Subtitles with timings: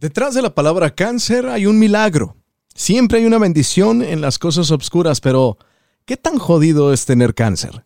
[0.00, 2.34] Detrás de la palabra cáncer hay un milagro.
[2.74, 5.58] Siempre hay una bendición en las cosas obscuras, pero
[6.06, 7.84] ¿qué tan jodido es tener cáncer?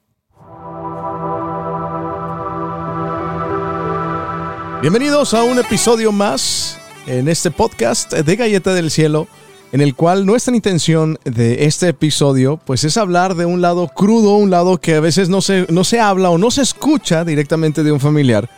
[4.81, 9.27] Bienvenidos a un episodio más en este podcast de Galleta del Cielo,
[9.73, 14.37] en el cual nuestra intención de este episodio pues es hablar de un lado crudo,
[14.37, 17.83] un lado que a veces no se, no se habla o no se escucha directamente
[17.83, 18.49] de un familiar,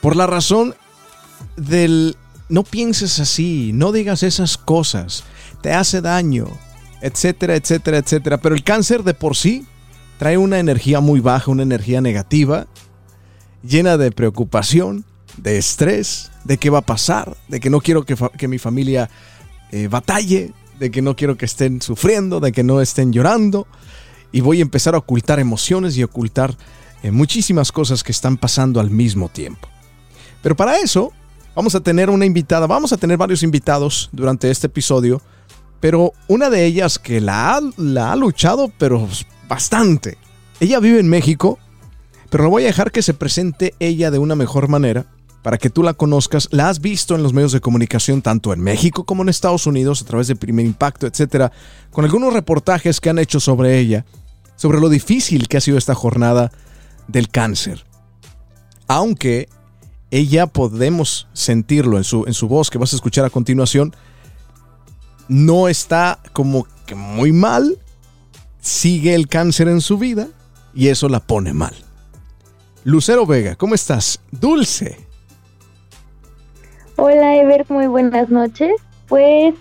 [0.00, 0.74] por la razón
[1.56, 2.16] del
[2.48, 5.24] no pienses así, no digas esas cosas,
[5.62, 6.46] te hace daño,
[7.00, 8.38] etcétera, etcétera, etcétera.
[8.38, 9.66] Pero el cáncer de por sí
[10.18, 12.66] trae una energía muy baja, una energía negativa,
[13.62, 15.04] llena de preocupación,
[15.36, 19.10] de estrés, de qué va a pasar, de que no quiero que, mi familia
[19.72, 23.66] eh, batalle, de que no quiero que estén sufriendo, de que no estén llorando.
[24.32, 26.56] Y voy a empezar a ocultar emociones y ocultar
[27.02, 29.68] eh, muchísimas cosas que están pasando al mismo tiempo.
[30.42, 31.12] Pero para eso
[31.54, 35.22] Vamos a tener una invitada, vamos a tener varios invitados durante este episodio,
[35.80, 39.08] pero una de ellas que la ha, la ha luchado, pero
[39.48, 40.18] bastante.
[40.58, 41.58] Ella vive en México,
[42.28, 45.06] pero no voy a dejar que se presente ella de una mejor manera
[45.42, 46.48] para que tú la conozcas.
[46.50, 50.02] La has visto en los medios de comunicación tanto en México como en Estados Unidos
[50.02, 51.52] a través de Primer Impacto, etcétera,
[51.92, 54.04] con algunos reportajes que han hecho sobre ella,
[54.56, 56.50] sobre lo difícil que ha sido esta jornada
[57.06, 57.84] del cáncer.
[58.88, 59.48] Aunque
[60.14, 63.96] ella podemos sentirlo en su, en su voz que vas a escuchar a continuación.
[65.26, 67.78] No está como que muy mal,
[68.60, 70.28] sigue el cáncer en su vida
[70.72, 71.74] y eso la pone mal.
[72.84, 74.20] Lucero Vega, ¿cómo estás?
[74.30, 75.04] Dulce.
[76.94, 78.70] Hola Ever, muy buenas noches.
[79.08, 79.56] Pues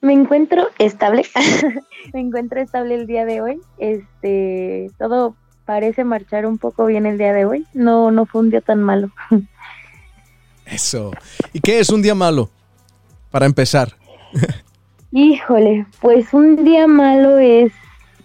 [0.00, 1.24] me encuentro estable.
[2.12, 3.60] me encuentro estable el día de hoy.
[3.78, 7.64] Este, todo parece marchar un poco bien el día de hoy.
[7.74, 9.12] No, no fue un día tan malo.
[10.66, 11.12] Eso.
[11.52, 12.50] ¿Y qué es un día malo?
[13.30, 13.94] Para empezar.
[15.12, 17.72] Híjole, pues un día malo es,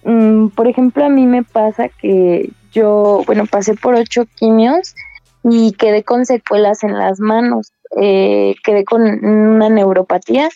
[0.03, 4.95] mm, por ejemplo, a mí me pasa que yo, bueno, pasé por ocho quimios
[5.43, 10.49] y quedé con secuelas en las manos, eh, quedé con una neuropatía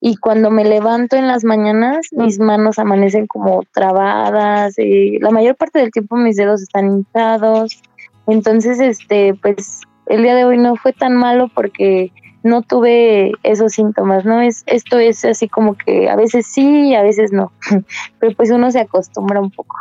[0.00, 5.56] y cuando me levanto en las mañanas mis manos amanecen como trabadas, eh, la mayor
[5.56, 7.80] parte del tiempo mis dedos están hinchados,
[8.28, 13.72] entonces, este, pues el día de hoy no fue tan malo porque no tuve esos
[13.72, 14.40] síntomas, ¿no?
[14.40, 17.52] Es, esto es así como que a veces sí, a veces no,
[18.18, 19.76] pero pues uno se acostumbra un poco.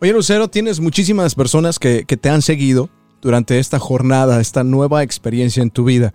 [0.00, 2.90] Oye, Lucero, tienes muchísimas personas que, que te han seguido
[3.22, 6.12] durante esta jornada, esta nueva experiencia en tu vida,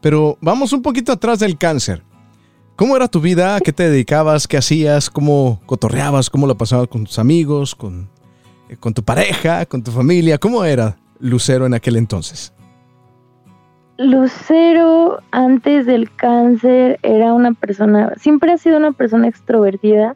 [0.00, 2.02] pero vamos un poquito atrás del cáncer.
[2.74, 3.56] ¿Cómo era tu vida?
[3.56, 4.46] ¿A qué te dedicabas?
[4.46, 5.10] ¿Qué hacías?
[5.10, 6.30] ¿Cómo cotorreabas?
[6.30, 7.74] ¿Cómo la pasabas con tus amigos?
[7.74, 8.08] ¿Con,
[8.68, 9.66] eh, con tu pareja?
[9.66, 10.38] ¿Con tu familia?
[10.38, 10.96] ¿Cómo era?
[11.20, 12.52] Lucero en aquel entonces?
[13.98, 20.14] Lucero antes del cáncer era una persona, siempre ha sido una persona extrovertida,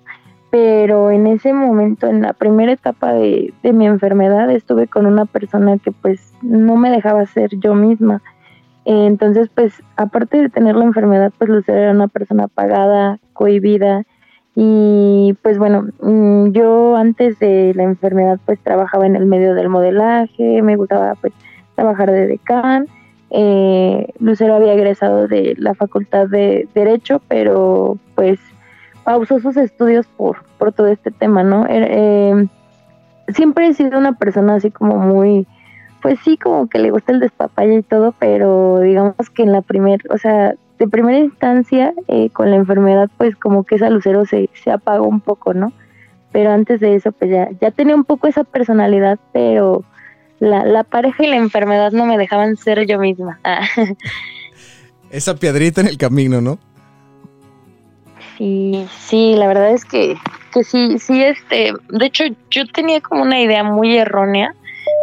[0.53, 5.79] pero en ese momento, en la primera etapa de, mi enfermedad, estuve con una persona
[5.79, 8.23] que pues no me dejaba ser yo misma.
[8.85, 14.05] Entonces, pues, aparte de tener la enfermedad, pues Lucero era una persona apagada, cohibida,
[14.55, 19.69] y pues bueno, mm, yo antes de la enfermedad pues trabajaba en el medio del
[19.69, 21.33] modelaje, me gustaba pues
[21.75, 22.87] trabajar de decán.
[23.31, 28.39] Eh, Lucero había egresado de la facultad de Derecho, pero pues
[29.05, 31.67] pausó sus estudios por, por todo este tema, ¿no?
[31.67, 32.49] Er, eh,
[33.29, 35.47] siempre he sido una persona así como muy,
[36.03, 39.63] pues sí, como que le gusta el despapalle y todo, pero digamos que en la
[39.63, 44.27] primera, o sea, de primera instancia, eh, con la enfermedad, pues como que esa lucero
[44.27, 45.73] se, se apagó un poco, ¿no?
[46.33, 49.85] Pero antes de eso, pues ya, ya tenía un poco esa personalidad, pero
[50.41, 53.39] la, la pareja y la enfermedad no me dejaban ser yo misma.
[55.11, 56.59] esa piedrita en el camino, ¿no?
[58.37, 60.17] Sí, sí, la verdad es que,
[60.53, 64.53] que sí, sí, este, de hecho yo tenía como una idea muy errónea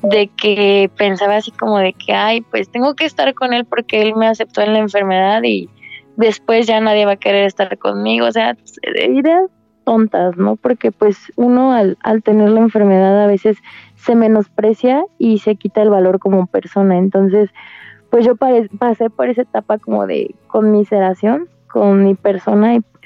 [0.02, 4.02] de que pensaba así como de que, ay, pues tengo que estar con él porque
[4.02, 5.70] él me aceptó en la enfermedad y
[6.16, 8.58] después ya nadie va a querer estar conmigo, o sea,
[9.10, 9.50] ideas
[9.84, 10.56] tontas, ¿no?
[10.56, 13.58] Porque pues uno al, al tener la enfermedad a veces
[13.96, 17.50] se menosprecia y se quita el valor como persona, entonces
[18.10, 23.06] pues yo pasé por esa etapa como de conmiseración con mi persona y pues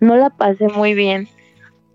[0.00, 1.28] no la pasé muy bien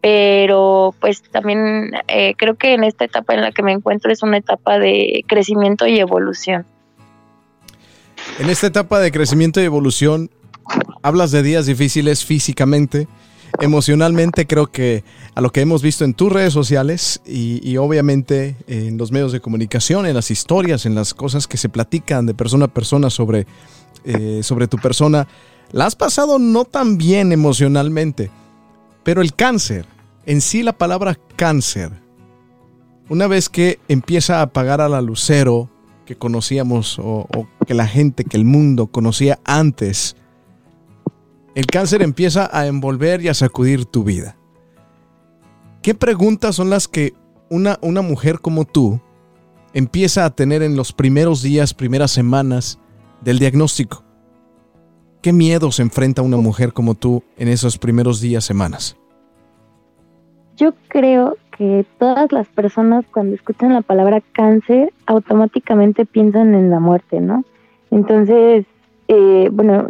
[0.05, 4.21] pero pues también eh, creo que en esta etapa en la que me encuentro es
[4.21, 6.63] una etapa de crecimiento y evolución.
[8.37, 10.29] En esta etapa de crecimiento y evolución,
[11.01, 13.07] hablas de días difíciles físicamente.
[13.61, 15.03] emocionalmente creo que
[15.33, 19.39] a lo que hemos visto en tus redes sociales y, obviamente en los medios de
[19.39, 23.47] comunicación, en las historias, en las cosas que se platican de persona a persona sobre,
[24.03, 25.27] eh, sobre tu persona,
[25.71, 28.29] la has pasado no tan bien emocionalmente,
[29.03, 29.94] pero el cáncer,
[30.25, 31.91] en sí la palabra cáncer,
[33.09, 35.69] una vez que empieza a apagar a la lucero
[36.05, 37.27] que conocíamos o,
[37.65, 40.15] que la gente, que el mundo conocía antes,
[41.55, 44.37] el cáncer empieza a envolver y a sacudir tu vida.
[45.81, 47.13] ¿Qué preguntas son las que
[47.49, 48.99] una, una mujer como tú
[49.73, 52.79] empieza a tener en los primeros días, primeras semanas
[53.21, 54.03] del diagnóstico?
[55.21, 58.97] ¿Qué miedo se enfrenta una mujer como tú en esos primeros días, semanas?
[60.55, 66.79] Yo creo que todas las personas cuando escuchan la palabra cáncer automáticamente piensan en la
[66.79, 67.43] muerte, ¿no?
[67.91, 68.65] Entonces,
[69.07, 69.87] eh, bueno,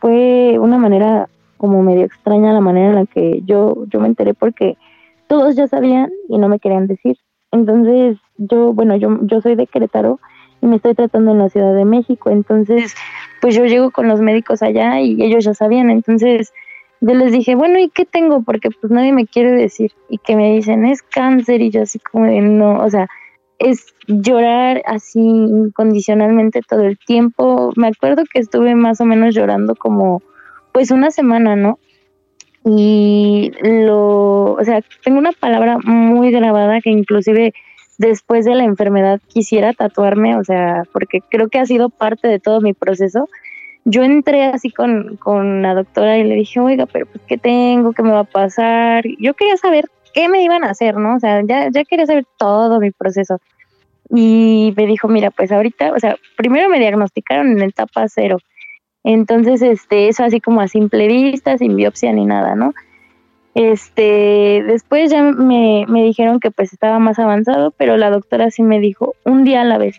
[0.00, 4.34] fue una manera como medio extraña la manera en la que yo, yo me enteré
[4.34, 4.76] porque
[5.26, 7.16] todos ya sabían y no me querían decir.
[7.50, 10.20] Entonces, yo, bueno, yo, yo soy de Querétaro
[10.60, 12.94] y me estoy tratando en la Ciudad de México, entonces,
[13.40, 16.52] pues yo llego con los médicos allá y ellos ya sabían, entonces
[17.00, 18.42] yo les dije, bueno, ¿y qué tengo?
[18.42, 19.92] Porque pues nadie me quiere decir.
[20.08, 21.60] Y que me dicen, es cáncer.
[21.60, 23.08] Y yo así como de, no, o sea,
[23.58, 27.72] es llorar así incondicionalmente todo el tiempo.
[27.76, 30.22] Me acuerdo que estuve más o menos llorando como
[30.72, 31.78] pues una semana, ¿no?
[32.64, 37.54] Y lo, o sea, tengo una palabra muy grabada que inclusive
[37.98, 42.38] después de la enfermedad quisiera tatuarme, o sea, porque creo que ha sido parte de
[42.38, 43.28] todo mi proceso
[43.88, 47.92] yo entré así con, con la doctora y le dije, oiga, pero pues, ¿qué tengo?
[47.92, 49.04] ¿Qué me va a pasar?
[49.18, 51.16] Yo quería saber qué me iban a hacer, ¿no?
[51.16, 53.40] O sea, ya, ya quería saber todo mi proceso.
[54.10, 58.38] Y me dijo, mira, pues ahorita, o sea, primero me diagnosticaron en etapa cero.
[59.04, 62.74] Entonces, este, eso así como a simple vista, sin biopsia ni nada, ¿no?
[63.54, 68.62] Este, después ya me, me dijeron que pues estaba más avanzado, pero la doctora sí
[68.62, 69.98] me dijo, un día a la vez.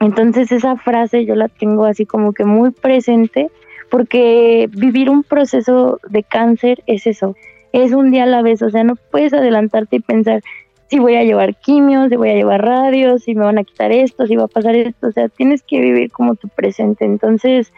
[0.00, 3.50] Entonces esa frase yo la tengo así como que muy presente
[3.90, 7.34] porque vivir un proceso de cáncer es eso,
[7.72, 10.42] es un día a la vez, o sea, no puedes adelantarte y pensar
[10.88, 13.92] si voy a llevar quimios, si voy a llevar radios, si me van a quitar
[13.92, 17.04] esto, si va a pasar esto, o sea, tienes que vivir como tu presente.
[17.04, 17.72] Entonces,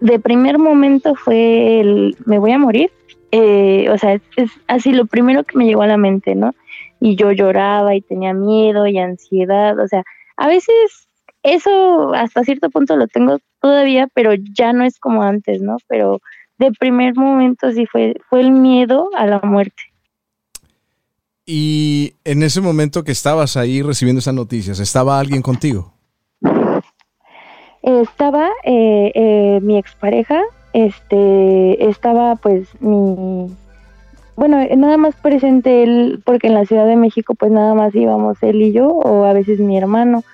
[0.00, 2.90] de primer momento fue el me voy a morir,
[3.30, 6.54] eh, o sea, es, es así lo primero que me llegó a la mente, ¿no?
[6.98, 10.02] Y yo lloraba y tenía miedo y ansiedad, o sea,
[10.36, 11.03] a veces
[11.44, 15.76] eso hasta cierto punto lo tengo todavía, pero ya no es como antes, ¿no?
[15.86, 16.20] Pero
[16.58, 19.82] de primer momento sí fue, fue el miedo a la muerte.
[21.46, 25.92] Y en ese momento que estabas ahí recibiendo esas noticias, ¿estaba alguien contigo?
[27.82, 30.40] Estaba eh, eh, mi expareja,
[30.72, 33.54] este, estaba pues mi,
[34.36, 38.42] bueno, nada más presente él, porque en la Ciudad de México pues nada más íbamos
[38.42, 40.24] él y yo, o a veces mi hermano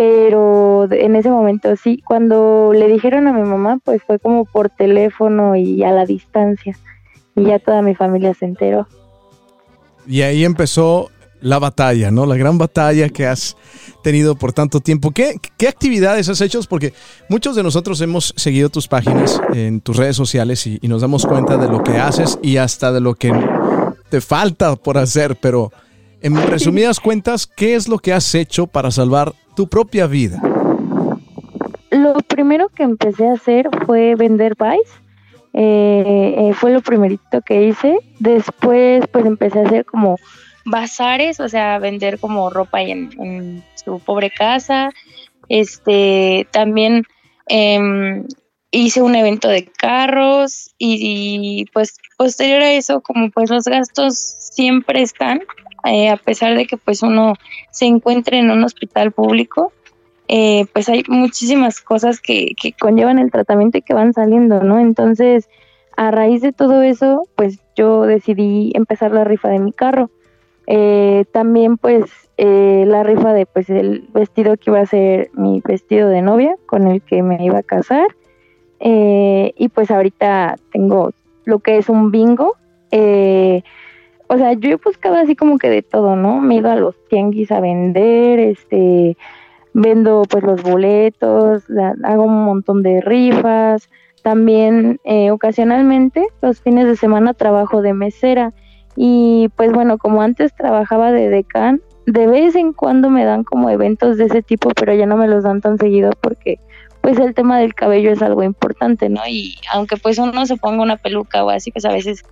[0.00, 4.70] pero en ese momento sí, cuando le dijeron a mi mamá, pues fue como por
[4.70, 6.74] teléfono y a la distancia,
[7.36, 8.88] y ya toda mi familia se enteró.
[10.06, 11.10] Y ahí empezó
[11.42, 12.24] la batalla, ¿no?
[12.24, 13.58] La gran batalla que has
[14.02, 15.10] tenido por tanto tiempo.
[15.10, 16.60] ¿Qué, qué actividades has hecho?
[16.66, 16.94] Porque
[17.28, 21.26] muchos de nosotros hemos seguido tus páginas en tus redes sociales y, y nos damos
[21.26, 23.34] cuenta de lo que haces y hasta de lo que
[24.08, 25.70] te falta por hacer, pero
[26.22, 30.40] en resumidas cuentas, ¿qué es lo que has hecho para salvar tu propia vida?
[31.90, 34.90] Lo primero que empecé a hacer fue vender Vice.
[35.52, 37.98] Eh, eh, fue lo primerito que hice.
[38.20, 40.16] Después, pues empecé a hacer como
[40.64, 44.92] bazares, o sea, vender como ropa en, su pobre casa.
[45.50, 47.04] Este, también
[47.46, 48.24] em,
[48.70, 55.02] hice un evento de carros y, pues posterior a eso, como pues los gastos siempre
[55.02, 55.42] están,
[55.84, 57.34] eh, a pesar de que pues uno
[57.70, 59.72] se encuentre en un hospital público,
[60.28, 64.78] eh, pues hay muchísimas cosas que, que conllevan el tratamiento y que van saliendo, ¿no?
[64.78, 65.48] Entonces,
[65.96, 70.10] a raíz de todo eso, pues yo decidí empezar la rifa de mi carro.
[70.66, 72.04] Eh, también pues
[72.36, 76.88] la rifa de pues el vestido que iba a ser mi vestido de novia con
[76.88, 78.06] el que me iba a casar.
[78.80, 81.12] y pues ahorita tengo
[81.44, 82.56] lo que es un bingo.
[84.32, 86.40] O sea, yo he buscado así como que de todo, ¿no?
[86.40, 89.16] Me he ido a los tianguis a vender, este,
[89.72, 91.64] vendo pues los boletos,
[92.04, 93.90] hago un montón de rifas,
[94.22, 98.52] también eh, ocasionalmente los fines de semana trabajo de mesera
[98.94, 103.68] y pues bueno, como antes trabajaba de decán, de vez en cuando me dan como
[103.68, 106.60] eventos de ese tipo, pero ya no me los dan tan seguido porque
[107.00, 109.22] pues el tema del cabello es algo importante, ¿no?
[109.26, 112.22] Y aunque pues uno se ponga una peluca o así, pues a veces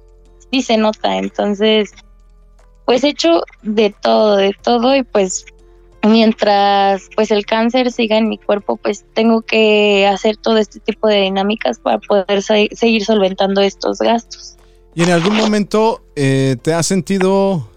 [0.50, 1.18] sí se nota.
[1.18, 1.90] Entonces,
[2.84, 5.44] pues he hecho de todo, de todo y pues
[6.02, 11.08] mientras pues el cáncer siga en mi cuerpo, pues tengo que hacer todo este tipo
[11.08, 14.56] de dinámicas para poder seguir solventando estos gastos.
[14.94, 17.68] ¿Y en algún momento eh, te has sentido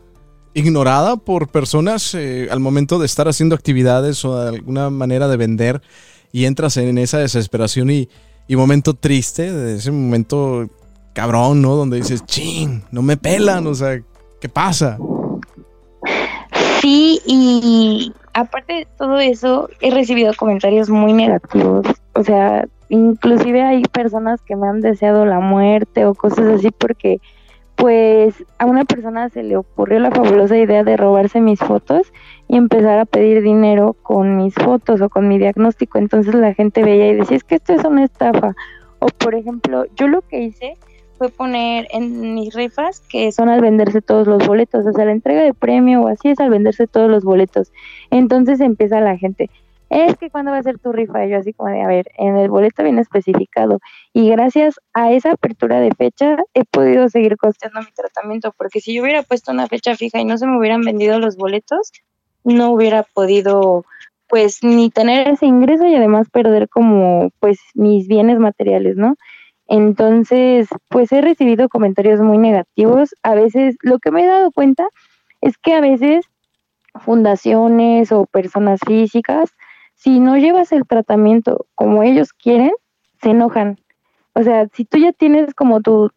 [0.53, 5.37] ignorada por personas eh, al momento de estar haciendo actividades o de alguna manera de
[5.37, 5.81] vender
[6.31, 8.09] y entras en esa desesperación y,
[8.47, 10.67] y momento triste, de ese momento
[11.13, 11.75] cabrón, ¿no?
[11.75, 14.01] Donde dices, ching, no me pelan, o sea,
[14.39, 14.97] ¿qué pasa?
[16.81, 21.85] Sí, y aparte de todo eso, he recibido comentarios muy negativos.
[22.13, 27.19] O sea, inclusive hay personas que me han deseado la muerte o cosas así porque
[27.75, 32.13] pues a una persona se le ocurrió la fabulosa idea de robarse mis fotos
[32.47, 35.97] y empezar a pedir dinero con mis fotos o con mi diagnóstico.
[35.97, 38.55] Entonces la gente veía y decía, es que esto es una estafa.
[38.99, 40.77] O por ejemplo, yo lo que hice
[41.21, 45.11] fue poner en mis rifas que son al venderse todos los boletos, o sea, la
[45.11, 47.71] entrega de premio o así es al venderse todos los boletos.
[48.09, 49.51] Entonces empieza la gente,
[49.91, 52.37] es que cuando va a ser tu rifa, yo así como de, a ver, en
[52.37, 53.77] el boleto viene especificado
[54.13, 58.95] y gracias a esa apertura de fecha he podido seguir costeando mi tratamiento, porque si
[58.95, 61.91] yo hubiera puesto una fecha fija y no se me hubieran vendido los boletos,
[62.43, 63.85] no hubiera podido
[64.27, 69.17] pues ni tener ese ingreso y además perder como pues mis bienes materiales, ¿no?
[69.71, 73.15] Entonces, pues he recibido comentarios muy negativos.
[73.23, 74.85] A veces, lo que me he dado cuenta
[75.39, 76.25] es que a veces
[76.99, 79.51] fundaciones o personas físicas,
[79.95, 82.71] si no llevas el tratamiento como ellos quieren,
[83.21, 83.79] se enojan.
[84.33, 86.11] O sea, si tú ya tienes como tu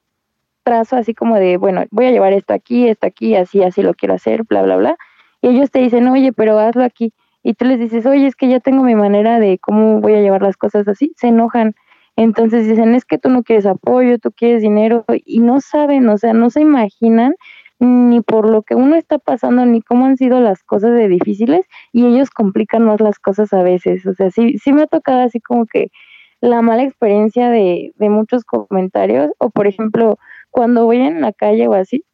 [0.64, 3.94] trazo así como de, bueno, voy a llevar esto aquí, esto aquí, así, así lo
[3.94, 4.96] quiero hacer, bla, bla, bla,
[5.42, 7.12] y ellos te dicen, oye, pero hazlo aquí,
[7.44, 10.22] y tú les dices, oye, es que ya tengo mi manera de cómo voy a
[10.22, 11.74] llevar las cosas así, se enojan.
[12.16, 16.18] Entonces dicen, es que tú no quieres apoyo, tú quieres dinero y no saben, o
[16.18, 17.34] sea, no se imaginan
[17.80, 21.66] ni por lo que uno está pasando, ni cómo han sido las cosas de difíciles
[21.92, 24.06] y ellos complican más las cosas a veces.
[24.06, 25.90] O sea, sí, sí me ha tocado así como que
[26.40, 30.18] la mala experiencia de, de muchos comentarios o por ejemplo,
[30.50, 32.04] cuando voy en la calle o así,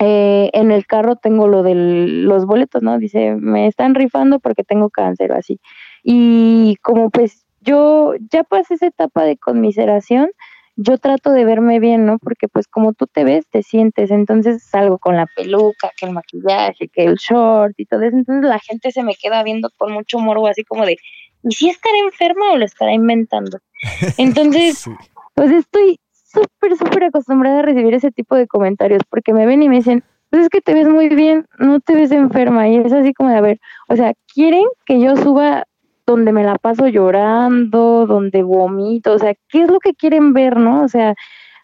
[0.00, 2.98] eh, en el carro tengo lo de los boletos, ¿no?
[2.98, 5.60] Dice, me están rifando porque tengo cáncer o así.
[6.04, 10.30] Y como pues yo ya pasé esa etapa de conmiseración,
[10.76, 12.18] yo trato de verme bien, ¿no?
[12.18, 16.12] Porque pues como tú te ves, te sientes, entonces salgo con la peluca, que el
[16.12, 19.92] maquillaje, que el short y todo eso, entonces la gente se me queda viendo con
[19.92, 20.96] mucho morbo, así como de,
[21.42, 23.58] ¿y si estará enferma o lo estará inventando?
[24.18, 24.88] Entonces,
[25.34, 29.68] pues estoy súper, súper acostumbrada a recibir ese tipo de comentarios, porque me ven y
[29.68, 32.92] me dicen, pues es que te ves muy bien, no te ves enferma, y es
[32.92, 35.64] así como de, a ver, o sea, quieren que yo suba
[36.12, 40.56] donde me la paso llorando, donde vomito, o sea, ¿qué es lo que quieren ver,
[40.56, 40.82] no?
[40.82, 41.14] O sea,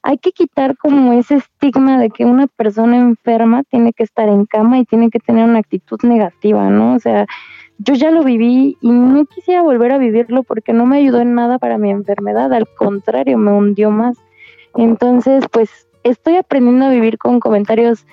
[0.03, 4.45] hay que quitar como ese estigma de que una persona enferma tiene que estar en
[4.45, 6.95] cama y tiene que tener una actitud negativa, ¿no?
[6.95, 7.27] O sea,
[7.79, 11.35] yo ya lo viví y no quisiera volver a vivirlo porque no me ayudó en
[11.35, 14.19] nada para mi enfermedad, al contrario, me hundió más.
[14.75, 18.07] Entonces, pues estoy aprendiendo a vivir con comentarios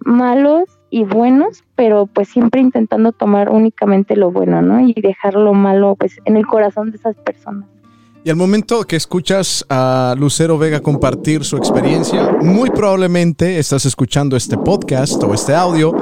[0.00, 4.80] malos y buenos, pero pues siempre intentando tomar únicamente lo bueno, ¿no?
[4.80, 7.68] Y dejar lo malo pues en el corazón de esas personas.
[8.22, 14.36] Y al momento que escuchas a Lucero Vega compartir su experiencia, muy probablemente estás escuchando
[14.36, 15.94] este podcast o este audio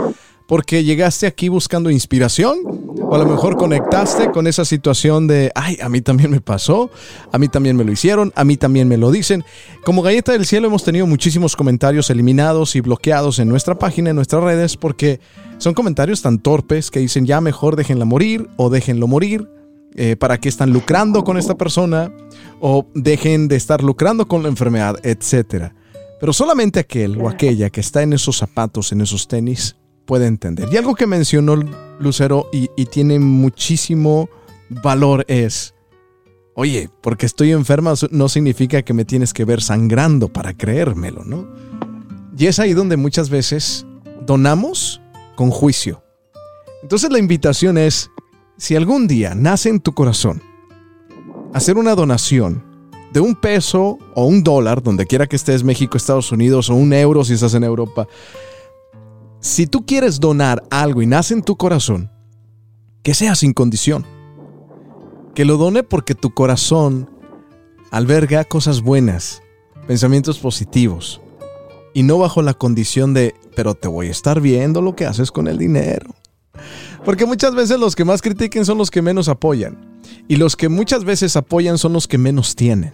[0.48, 2.56] porque llegaste aquí buscando inspiración
[3.02, 6.90] o a lo mejor conectaste con esa situación de, ay, a mí también me pasó,
[7.30, 9.44] a mí también me lo hicieron, a mí también me lo dicen.
[9.84, 14.16] Como Galleta del Cielo hemos tenido muchísimos comentarios eliminados y bloqueados en nuestra página, en
[14.16, 15.20] nuestras redes, porque
[15.58, 19.46] son comentarios tan torpes que dicen ya mejor déjenla morir o déjenlo morir.
[19.96, 22.12] Eh, para qué están lucrando con esta persona
[22.60, 25.72] o dejen de estar lucrando con la enfermedad, etc.
[26.20, 29.76] Pero solamente aquel o aquella que está en esos zapatos, en esos tenis,
[30.08, 30.70] puede entender.
[30.72, 31.54] Y algo que mencionó
[32.00, 34.30] Lucero y, tiene muchísimo
[34.70, 35.74] valor es,
[36.54, 41.46] oye, porque estoy enferma no significa que me tienes que ver sangrando para creérmelo, ¿no?
[42.38, 43.84] Y es ahí donde muchas veces
[44.24, 45.02] donamos
[45.36, 46.02] con juicio.
[46.82, 48.10] Entonces la invitación es,
[48.56, 50.42] si algún día nace en tu corazón
[51.52, 52.64] hacer una donación
[53.12, 56.94] de un peso o un dólar, donde quiera que estés, México, Estados Unidos, o un
[56.94, 58.08] euro si estás en Europa,
[59.40, 62.10] si tú quieres donar algo y nace en tu corazón,
[63.02, 64.04] que sea sin condición.
[65.34, 67.08] Que lo done porque tu corazón
[67.90, 69.42] alberga cosas buenas,
[69.86, 71.20] pensamientos positivos,
[71.94, 75.30] y no bajo la condición de, pero te voy a estar viendo lo que haces
[75.30, 76.14] con el dinero.
[77.04, 80.68] Porque muchas veces los que más critiquen son los que menos apoyan, y los que
[80.68, 82.92] muchas veces apoyan son los que menos tienen.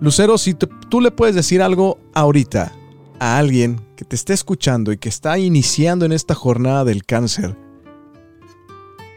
[0.00, 2.72] Lucero, si tú le puedes decir algo ahorita
[3.18, 7.56] a alguien que te esté escuchando y que está iniciando en esta jornada del cáncer,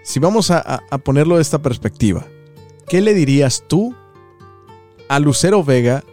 [0.02, 2.26] si vamos a, ponerlo de esta perspectiva,
[2.88, 3.94] ¿qué le dirías tú
[5.08, 6.04] a Lucero Vega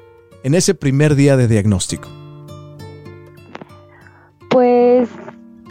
[0.43, 2.09] en ese primer día de diagnóstico?
[4.51, 5.09] Pues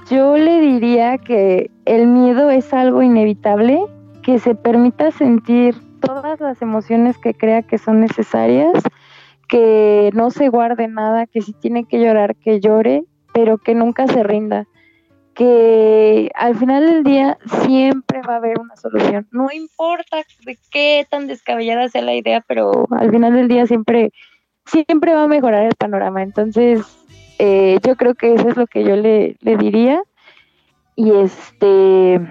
[0.10, 3.80] yo le diría que el miedo es algo inevitable,
[4.24, 8.72] que se permita sentir todas las emociones que crea que son necesarias,
[9.48, 14.08] que no se guarde nada, que si tiene que llorar, que llore, pero que nunca
[14.08, 14.68] se rinda,
[15.34, 19.28] que al final del día siempre va a haber una solución.
[19.32, 24.12] No importa de qué tan descabellada sea la idea, pero al final del día siempre,
[24.66, 26.24] siempre va a mejorar el panorama.
[26.24, 26.82] Entonces,
[27.40, 30.02] eh, yo creo que eso es lo que yo le, le diría.
[30.96, 32.22] Y este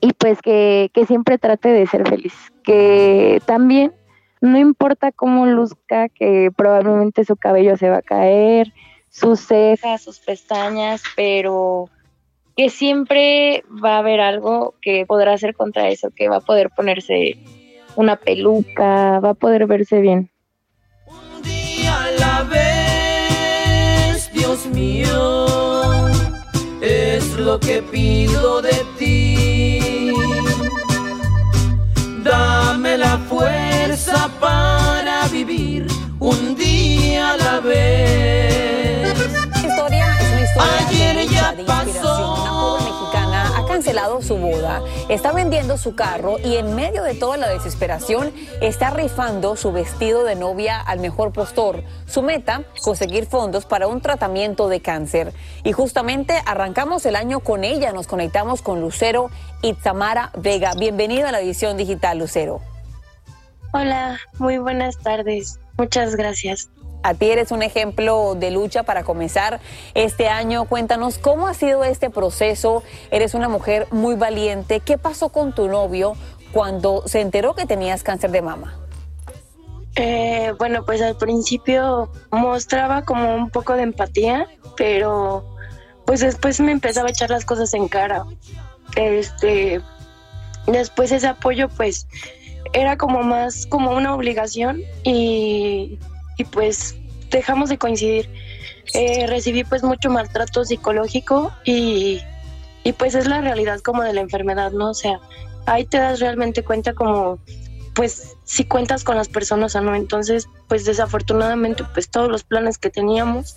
[0.00, 3.92] y pues que, siempre trate de ser feliz, que también
[4.46, 8.72] no importa cómo luzca, que probablemente su cabello se va a caer,
[9.10, 11.90] sus cejas, sus pestañas, pero
[12.56, 16.70] que siempre va a haber algo que podrá hacer contra eso, que va a poder
[16.70, 17.36] ponerse
[17.96, 20.30] una peluca, va a poder verse bien.
[21.06, 25.46] Un día a la vez, Dios mío,
[26.80, 30.05] es lo que pido de ti
[44.26, 49.54] su boda, está vendiendo su carro y en medio de toda la desesperación está rifando
[49.54, 51.84] su vestido de novia al mejor postor.
[52.06, 55.32] Su meta, conseguir fondos para un tratamiento de cáncer.
[55.62, 59.30] Y justamente arrancamos el año con ella, nos conectamos con Lucero
[59.62, 60.72] y Tamara Vega.
[60.76, 62.60] Bienvenida a la edición digital, Lucero.
[63.72, 65.60] Hola, muy buenas tardes.
[65.78, 66.68] Muchas gracias.
[67.02, 69.60] A ti eres un ejemplo de lucha para comenzar
[69.94, 70.64] este año.
[70.64, 72.82] Cuéntanos cómo ha sido este proceso.
[73.10, 74.80] Eres una mujer muy valiente.
[74.80, 76.14] ¿Qué pasó con tu novio
[76.52, 78.78] cuando se enteró que tenías cáncer de mama?
[79.96, 85.56] Eh, bueno, pues al principio mostraba como un poco de empatía, pero
[86.04, 88.24] pues después me empezaba a echar las cosas en cara.
[88.94, 89.80] Este,
[90.66, 92.06] después ese apoyo pues
[92.72, 95.98] era como más como una obligación y
[96.36, 96.96] y pues
[97.30, 98.30] dejamos de coincidir.
[98.94, 102.20] Eh, recibí pues mucho maltrato psicológico y,
[102.84, 104.90] y pues es la realidad como de la enfermedad, ¿no?
[104.90, 105.18] O sea,
[105.66, 107.38] ahí te das realmente cuenta como
[107.96, 109.94] pues si cuentas con las personas o no.
[109.94, 113.56] Entonces, pues desafortunadamente, pues todos los planes que teníamos,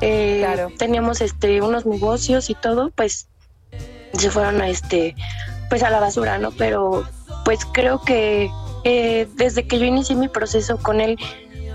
[0.00, 3.28] eh, teníamos este unos negocios y todo, pues
[4.14, 5.14] se fueron a este,
[5.68, 6.50] pues a la basura, ¿no?
[6.52, 7.04] Pero
[7.44, 8.50] pues creo que
[8.84, 11.18] eh, desde que yo inicié mi proceso con él,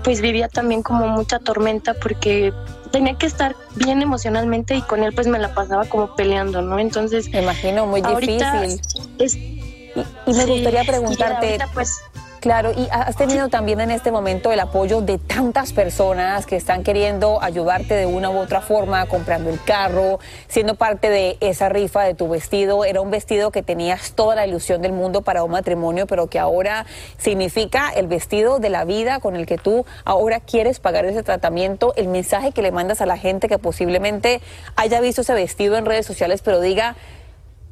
[0.02, 2.52] pues vivía también como mucha tormenta porque
[2.90, 6.78] tenía que estar bien emocionalmente y con él pues me la pasaba como peleando, ¿no?
[6.78, 7.28] Entonces...
[7.30, 8.80] Me imagino, muy difícil.
[9.18, 11.58] y, me gustaría preguntarte...
[11.74, 12.00] pues,
[12.40, 16.82] Claro, y has tenido también en este momento el apoyo de tantas personas que están
[16.82, 22.02] queriendo ayudarte de una u otra forma, comprando el carro, siendo parte de esa rifa
[22.04, 22.86] de tu vestido.
[22.86, 26.38] Era un vestido que tenías toda la ilusión del mundo para un matrimonio, pero que
[26.38, 26.86] ahora
[27.18, 31.92] significa el vestido de la vida con el que tú ahora quieres pagar ese tratamiento.
[31.96, 34.40] El mensaje que le mandas a la gente que posiblemente
[34.76, 36.96] haya visto ese vestido en redes sociales, pero diga,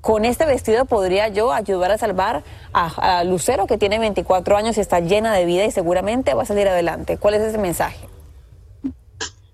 [0.09, 2.43] con este vestido podría yo ayudar a salvar
[2.73, 6.47] a, Lucero, que tiene 24 años y está llena de vida y seguramente va a
[6.47, 7.19] salir adelante.
[7.19, 8.09] ¿Cuál es ese mensaje?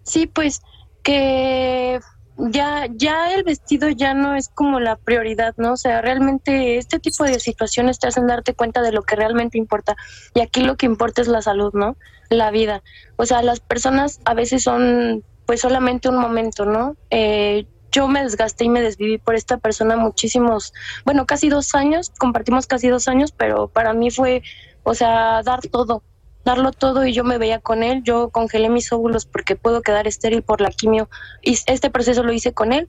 [0.04, 0.62] Sí, pues
[1.02, 1.98] que
[2.36, 5.72] ya, ya el vestido ya no es como la prioridad, ¿no?
[5.72, 9.58] O sea, realmente este tipo de situaciones te hacen darte cuenta de lo que realmente
[9.58, 9.96] importa.
[10.34, 11.96] Y aquí lo que importa es la salud, ¿no?
[12.30, 12.84] La vida.
[13.16, 16.96] O sea, las personas a veces son pues solamente un momento, ¿no?
[17.10, 20.72] Eh, yo me desgasté y me desviví por esta persona muchísimos,
[21.04, 24.42] bueno, casi dos años, compartimos casi dos años, pero para mí fue,
[24.82, 26.02] o sea, dar todo,
[26.44, 30.08] darlo todo y yo me veía con él, yo congelé mis óvulos porque puedo quedar
[30.08, 31.08] estéril por la quimio
[31.40, 32.88] y este proceso lo hice con él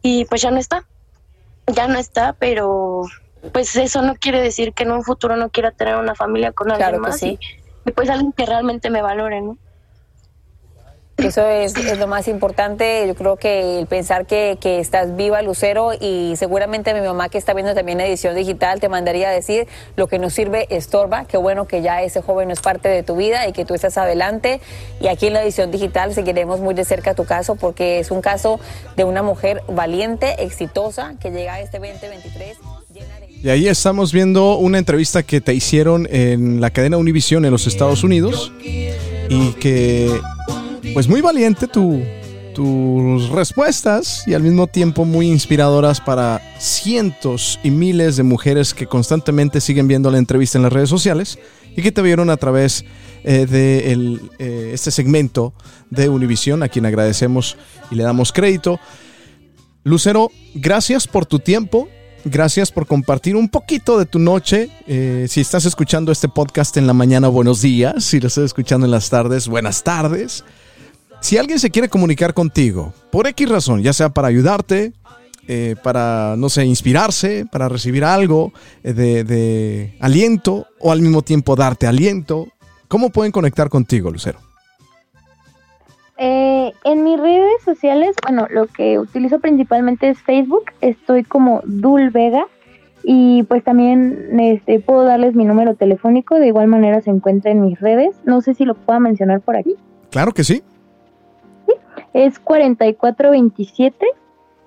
[0.00, 0.86] y pues ya no está,
[1.66, 3.02] ya no está, pero
[3.52, 6.70] pues eso no quiere decir que en un futuro no quiera tener una familia con
[6.70, 7.38] alguien más y,
[7.84, 9.58] y pues alguien que realmente me valore, ¿no?
[11.22, 13.04] Eso es, lo más importante.
[13.06, 17.54] Yo creo que el pensar que, estás viva, Lucero, y seguramente mi mamá que está
[17.54, 21.24] viendo también la edición digital te mandaría a decir lo que nos sirve estorba.
[21.26, 23.74] Qué bueno que ya ese joven no es parte de tu vida y que tú
[23.74, 24.60] estás adelante.
[25.00, 28.20] Y aquí en la edición digital seguiremos muy de cerca tu caso porque es un
[28.22, 28.60] caso
[28.96, 32.58] de una mujer valiente, exitosa, que llega a este 2023
[33.42, 37.66] y ahí estamos viendo una entrevista que te hicieron en la cadena Univision en los
[37.66, 40.10] Estados Unidos y que
[40.94, 42.02] pues muy valiente tu,
[42.54, 48.86] tus respuestas y al mismo tiempo muy inspiradoras para cientos y miles de mujeres que
[48.86, 51.38] constantemente siguen viendo la entrevista en las redes sociales
[51.76, 52.84] y que te vieron a través
[53.24, 55.54] eh, de eh, este segmento
[55.90, 57.56] de Univisión, a quien agradecemos
[57.90, 58.80] y le damos crédito.
[59.84, 61.88] Lucero, gracias por tu tiempo.
[62.24, 64.68] Gracias por compartir un poquito de tu noche.
[64.86, 68.04] Eh, si estás escuchando este podcast en la mañana, buenos días.
[68.04, 70.44] Si lo estás escuchando en las tardes, buenas tardes.
[71.20, 74.92] Si alguien se quiere comunicar contigo, por X razón, ya sea para ayudarte,
[75.46, 78.52] eh, para, no sé, inspirarse, para recibir algo
[78.82, 82.48] eh, de, aliento o al mismo tiempo darte aliento,
[82.88, 84.38] ¿cómo pueden conectar contigo, Lucero?
[86.16, 92.10] Eh, en mis redes sociales, bueno, lo que utilizo principalmente es Facebook, estoy como Dul
[92.10, 92.46] Vega
[93.02, 97.60] y pues también este, puedo darles mi número telefónico, de igual manera se encuentra en
[97.60, 99.76] mis redes, no sé si lo puedo mencionar por aquí.
[100.10, 100.62] Claro que sí
[102.12, 104.06] es 4427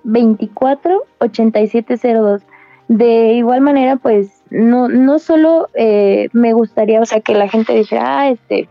[0.04, 2.42] 24 8702.
[2.88, 7.74] De igual manera, pues no, no solo eh, me gustaría, o sea, que la gente
[7.74, 8.70] dijera, ah, este,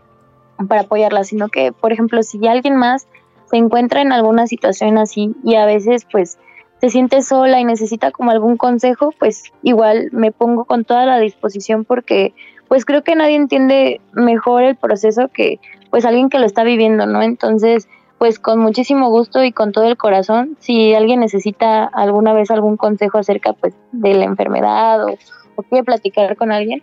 [0.67, 3.07] para apoyarla, sino que, por ejemplo, si alguien más
[3.45, 6.37] se encuentra en alguna situación así y a veces, pues,
[6.79, 11.17] se siente sola y necesita como algún consejo, pues igual me pongo con toda la
[11.17, 12.33] disposición porque,
[12.67, 15.59] pues, creo que nadie entiende mejor el proceso que,
[15.89, 17.21] pues, alguien que lo está viviendo, ¿no?
[17.21, 17.87] Entonces,
[18.23, 22.77] pues con muchísimo gusto y con todo el corazón, si alguien necesita alguna vez algún
[22.77, 25.17] consejo acerca pues de la enfermedad o,
[25.63, 26.81] quiere platicar con alguien,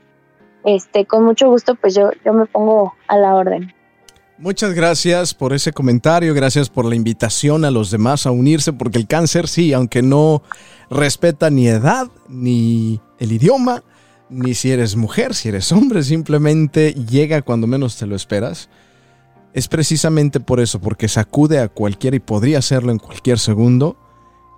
[0.66, 3.72] este, con mucho gusto pues yo, yo me pongo a la orden.
[4.36, 8.98] Muchas gracias por ese comentario, gracias por la invitación a los demás a unirse, porque
[8.98, 10.42] el cáncer sí, aunque no
[10.90, 13.82] respeta ni edad, ni el idioma,
[14.28, 18.68] ni si eres mujer, si eres hombre, simplemente llega cuando menos te lo esperas
[19.52, 23.96] es precisamente por eso, porque sacude a cualquiera y podría hacerlo en cualquier segundo.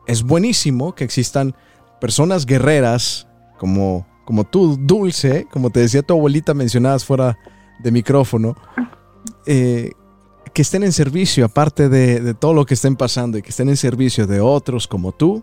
[0.07, 1.55] Es buenísimo que existan
[2.01, 3.29] personas guerreras
[3.59, 7.39] como, como tú, Dulce, como te decía tu abuelita mencionadas fuera
[7.83, 8.57] de micrófono,
[9.47, 9.93] eh,
[10.53, 13.69] que estén en servicio, aparte de, de todo lo que estén pasando y que estén
[13.69, 15.43] en servicio de otros como tú,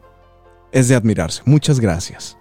[0.71, 1.41] es de admirarse.
[1.45, 2.38] Muchas gracias.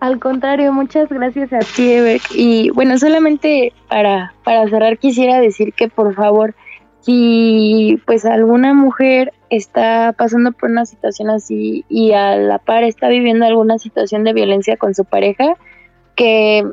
[0.00, 2.22] Al contrario, muchas gracias a ti, Eber.
[2.34, 6.54] Y bueno, solamente para, para cerrar quisiera decir que por favor,
[7.00, 13.08] si pues alguna mujer está pasando por una situación así y a la par está
[13.08, 15.56] viviendo alguna situación de violencia con su pareja,
[16.16, 16.64] que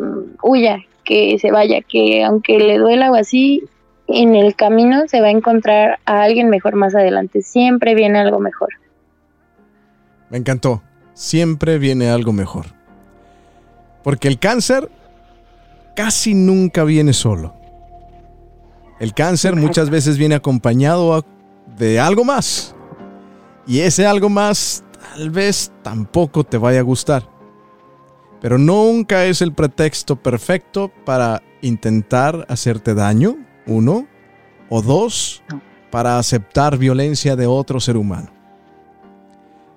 [0.42, 3.64] huya, que se vaya, que aunque le duela o así,
[4.08, 7.42] en el camino se va a encontrar a alguien mejor más adelante.
[7.42, 8.70] Siempre viene algo mejor.
[10.30, 10.82] Me encantó.
[11.14, 12.77] Siempre viene algo mejor.
[14.04, 14.90] Porque el cáncer
[15.96, 17.56] casi nunca viene solo.
[19.00, 21.24] El cáncer muchas veces viene acompañado
[21.78, 22.76] de algo más.
[23.68, 27.24] Y ese algo más tal vez tampoco te vaya a gustar.
[28.42, 34.08] Pero nunca es el pretexto perfecto para intentar hacerte daño, uno,
[34.70, 35.44] o dos,
[35.90, 38.30] para aceptar violencia de otro ser humano.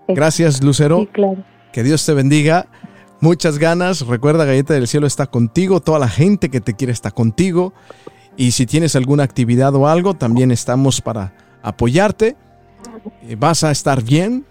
[0.08, 1.08] Gracias, Lucero.
[1.72, 2.66] Que Dios te bendiga
[3.20, 4.06] muchas ganas.
[4.06, 5.80] Recuerda, Galleta del Cielo está contigo.
[5.80, 7.72] Toda la gente que te quiere está contigo.
[8.36, 12.36] Y si tienes alguna actividad o algo, también estamos para apoyarte.
[13.22, 14.44] Eh, vas a estar bien.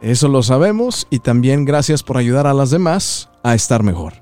[0.00, 1.06] Eso lo sabemos.
[1.10, 4.14] Y también gracias por ayudar a las demás a estar mejor.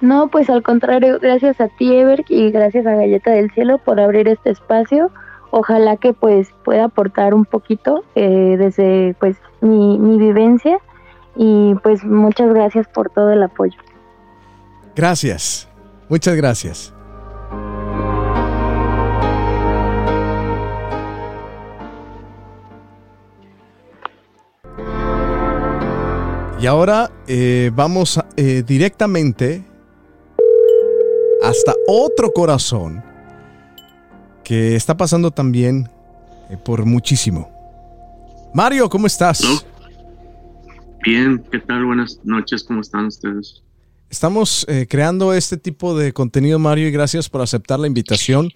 [0.00, 4.00] No, pues al contrario, gracias a ti, Ever, y gracias a Galleta del Cielo por
[4.00, 5.12] abrir este espacio.
[5.52, 10.80] Ojalá que pues pueda aportar un poquito eh, desde pues mi, mi vivencia
[11.36, 13.78] y pues muchas gracias por todo el apoyo.
[14.94, 15.68] Gracias,
[16.08, 16.92] muchas gracias.
[26.62, 29.64] Y ahora eh, vamos eh, directamente
[31.42, 33.02] hasta otro corazón
[34.44, 35.90] que está pasando también
[36.50, 37.50] eh, por muchísimo.
[38.54, 39.42] Mario, ¿cómo estás?
[41.02, 41.84] Bien, ¿qué tal?
[41.84, 43.60] Buenas noches, ¿cómo están ustedes?
[44.08, 48.50] Estamos eh, creando este tipo de contenido, Mario, y gracias por aceptar la invitación.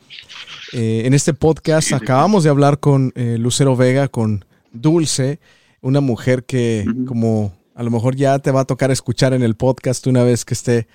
[0.73, 5.41] Eh, en este podcast acabamos de hablar con eh, Lucero Vega, con Dulce,
[5.81, 9.57] una mujer que como a lo mejor ya te va a tocar escuchar en el
[9.57, 10.87] podcast una vez que esté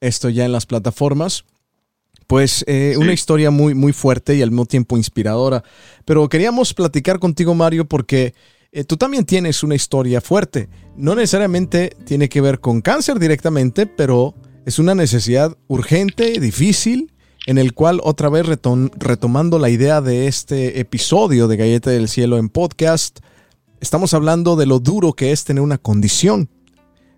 [0.00, 1.44] esto ya en las plataformas.
[2.26, 2.66] Pues
[2.98, 5.64] una historia muy, muy fuerte y al mismo tiempo inspiradora.
[6.04, 8.34] Pero queríamos platicar contigo, Mario, porque
[8.72, 10.68] eh, tú también tienes una historia fuerte.
[10.96, 14.34] No necesariamente tiene que ver con cáncer directamente, pero
[14.66, 17.12] es una necesidad urgente, difícil,
[17.46, 22.36] en el cual otra vez retomando la idea de este episodio de Galleta del Cielo
[22.36, 23.20] en podcast,
[23.80, 26.50] estamos hablando de lo duro que es tener una condición.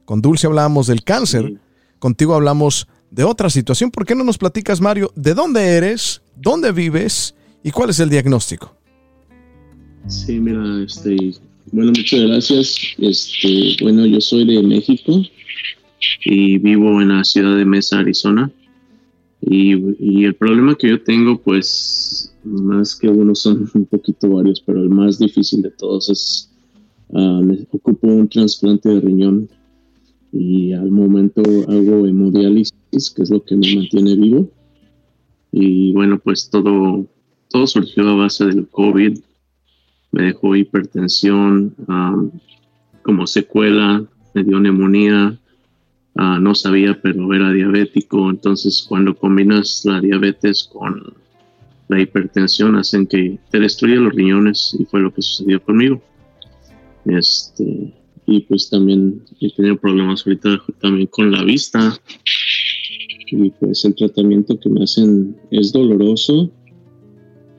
[0.04, 1.60] Con Dulce hablábamos del cáncer,
[1.98, 3.90] contigo hablamos de otra situación.
[3.90, 7.34] ¿Por qué no nos platicas, Mario, de dónde eres, dónde vives
[7.64, 8.79] y cuál es el diagnóstico?
[10.08, 11.34] Sí, mira, este,
[11.72, 12.76] bueno, muchas gracias.
[12.98, 15.22] Este, bueno, yo soy de México
[16.24, 18.50] y vivo en la ciudad de Mesa, Arizona.
[19.42, 24.82] Y, el problema que yo tengo, pues, más que uno son un poquito varios, pero
[24.82, 26.50] el más difícil de todos es,
[27.08, 29.48] uh, ocupo un trasplante de riñón
[30.32, 34.50] y al momento hago hemodiálisis, que es lo que me mantiene vivo.
[35.52, 37.06] Y bueno, pues todo,
[37.48, 39.18] todo surgió a base del COVID.
[40.12, 41.74] Me dejó hipertensión,
[43.02, 45.38] como secuela, me dio neumonía,
[46.16, 48.30] Ah, no sabía, pero era diabético.
[48.30, 51.14] Entonces, cuando combinas la diabetes con
[51.88, 56.02] la hipertensión, hacen que te destruya los riñones y fue lo que sucedió conmigo.
[57.06, 57.94] Este,
[58.26, 61.98] y pues también he tenido problemas ahorita también con la vista.
[63.32, 66.50] Y pues el tratamiento que me hacen es doloroso,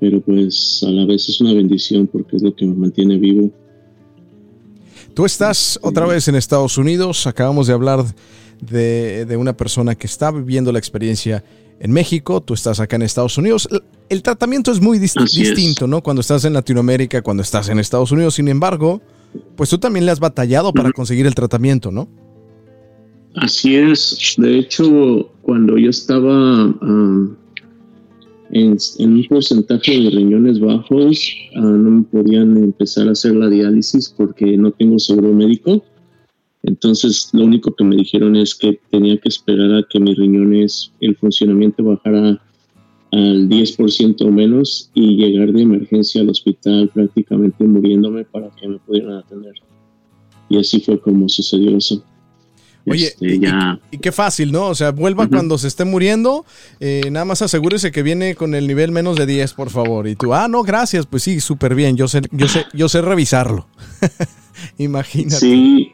[0.01, 3.51] pero pues a la vez es una bendición porque es lo que me mantiene vivo.
[5.13, 8.03] Tú estás otra vez en Estados Unidos, acabamos de hablar
[8.61, 11.43] de, una persona que está viviendo la experiencia
[11.79, 13.69] en México, tú estás acá en Estados Unidos.
[14.09, 16.01] El, tratamiento es muy distinto, ¿no?
[16.01, 18.33] Cuando estás en Latinoamérica, cuando estás en Estados Unidos.
[18.35, 19.01] Sin embargo,
[19.55, 22.07] pues tú también le has batallado para conseguir el tratamiento, ¿no?
[23.35, 24.33] Así es.
[24.37, 27.35] De hecho, cuando yo estaba um,
[28.51, 34.13] en, un porcentaje de riñones bajos, uh, no me podían empezar a hacer la diálisis
[34.15, 35.83] porque no tengo seguro médico.
[36.63, 40.91] Entonces, lo único que me dijeron es que tenía que esperar a que mis riñones,
[40.99, 42.41] el funcionamiento bajara
[43.11, 48.79] al 10% o menos y llegar de emergencia al hospital prácticamente muriéndome para que me
[48.79, 49.53] pudieran atender.
[50.49, 52.03] Y así fue como sucedió eso.
[52.85, 53.39] Oye, este,
[53.91, 54.67] y, qué fácil, ¿no?
[54.67, 56.45] O sea, vuelva cuando se esté muriendo,
[56.79, 60.07] eh, nada más asegúrese que viene con el nivel menos de 10, por favor.
[60.07, 63.01] Y tú, ah, no, gracias, pues sí, súper bien, yo sé, yo sé, yo sé
[63.01, 63.67] revisarlo.
[64.77, 65.35] Imagínate.
[65.37, 65.91] Sí,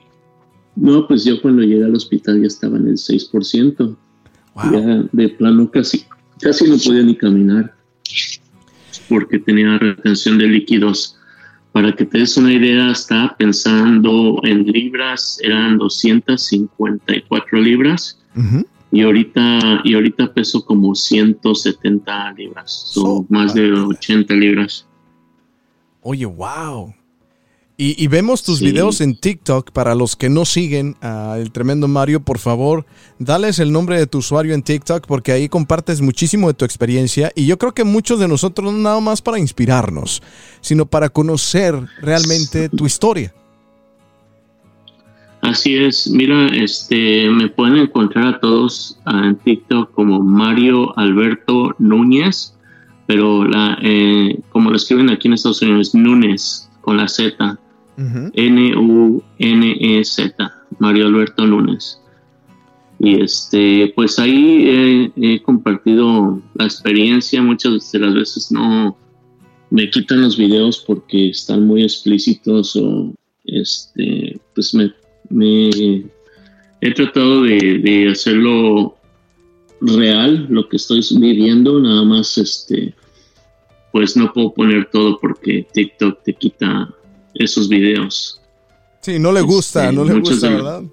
[0.75, 3.95] no, pues yo cuando llegué al hospital ya estaba en el 6%.
[4.71, 6.03] Ya de plano casi,
[6.39, 7.75] casi no podía ni caminar
[9.09, 11.16] porque tenía retención de líquidos.
[11.77, 18.19] Para que te des una idea, estaba pensando en libras, eran 254 libras.
[18.91, 24.87] Y ahorita, y ahorita peso como 170 libras, o más de 80 libras.
[26.01, 26.95] Oye, wow.
[27.79, 29.69] Y, vemos tus videos en TikTok.
[29.69, 32.87] Para los que no siguen al tremendo Mario, por favor,
[33.19, 37.31] dales el nombre de tu usuario en TikTok porque ahí compartes muchísimo de tu experiencia.
[37.35, 40.23] Y yo creo que muchos de nosotros no nada más para inspirarnos,
[40.59, 43.31] sino para conocer realmente tu historia.
[45.41, 51.75] Así es, mira, este, me pueden encontrar a todos ah, en TikTok como Mario Alberto
[51.77, 52.55] Núñez,
[53.05, 57.59] pero la, eh, como lo escriben aquí en Estados Unidos, Núñez con la Z.
[57.97, 59.33] N-U-N-E-Z,
[60.79, 61.99] Mario Alberto Núñez.
[62.99, 68.97] Y este, pues ahí he, compartido la experiencia, muchas de las veces no
[69.69, 73.13] me quitan los videos porque están muy explícitos o
[73.45, 74.91] este, pues me,
[76.81, 78.95] he tratado de, de, hacerlo
[79.81, 82.95] real, lo que estoy viviendo, nada más este,
[83.91, 86.93] pues no puedo poner todo porque TikTok te quita
[87.39, 88.41] esos videos.
[89.01, 90.83] Sí, no le gusta, no le gusta, ¿verdad?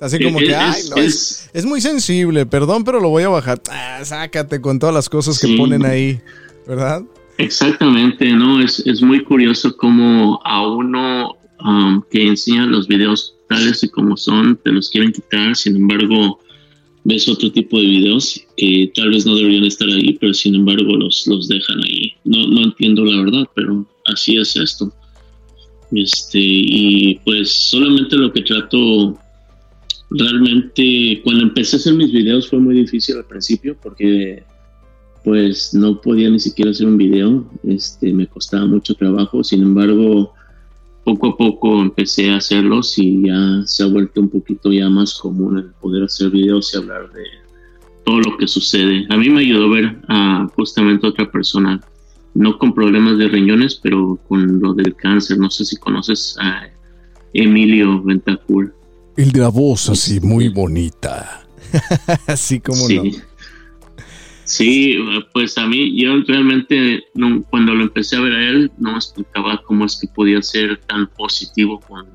[0.00, 3.60] Así como que, ay, no, es, es, muy sensible, perdón, pero lo voy a bajar.
[3.70, 6.18] Ah, sácate con todas las cosas que ponen ahí,
[6.66, 7.02] ¿verdad?
[7.36, 8.62] Exactamente, ¿no?
[8.62, 14.16] Es, es muy curioso cómo a uno um, que enseña los videos tales y como
[14.16, 16.38] son, te los quieren quitar, sin embargo,
[17.04, 20.96] ves otro tipo de videos que tal vez no deberían estar ahí, pero sin embargo
[20.96, 22.14] los, los dejan ahí.
[22.24, 24.92] No, no entiendo la verdad, pero así es esto.
[25.92, 29.18] Este, y pues solamente lo que trato
[30.10, 34.44] realmente, cuando empecé a hacer mis videos fue muy difícil al principio porque
[35.24, 40.32] pues no podía ni siquiera hacer un video, este, me costaba mucho trabajo, sin embargo,
[41.04, 45.14] poco a poco empecé a hacerlos y ya se ha vuelto un poquito ya más
[45.14, 47.24] común el poder hacer videos y hablar de
[48.04, 49.06] todo lo que sucede.
[49.10, 51.80] A mí me ayudó ver a justamente otra persona
[52.34, 55.38] no con problemas de riñones, pero con lo del cáncer.
[55.38, 56.68] No sé si conoces a
[57.32, 58.74] Emilio Ventacur.
[59.16, 61.44] El de la voz así muy bonita.
[62.26, 63.02] así como no.
[64.44, 64.98] Sí,
[65.32, 69.62] pues a mí, yo realmente no, cuando lo empecé a ver a él, no explicaba
[69.62, 72.06] cómo es que podía ser tan positivo con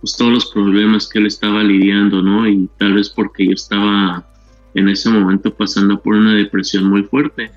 [0.00, 2.46] pues, todos los problemas que él estaba lidiando, ¿no?
[2.46, 4.28] Y tal vez porque yo estaba
[4.74, 7.50] en ese momento pasando por una depresión muy fuerte.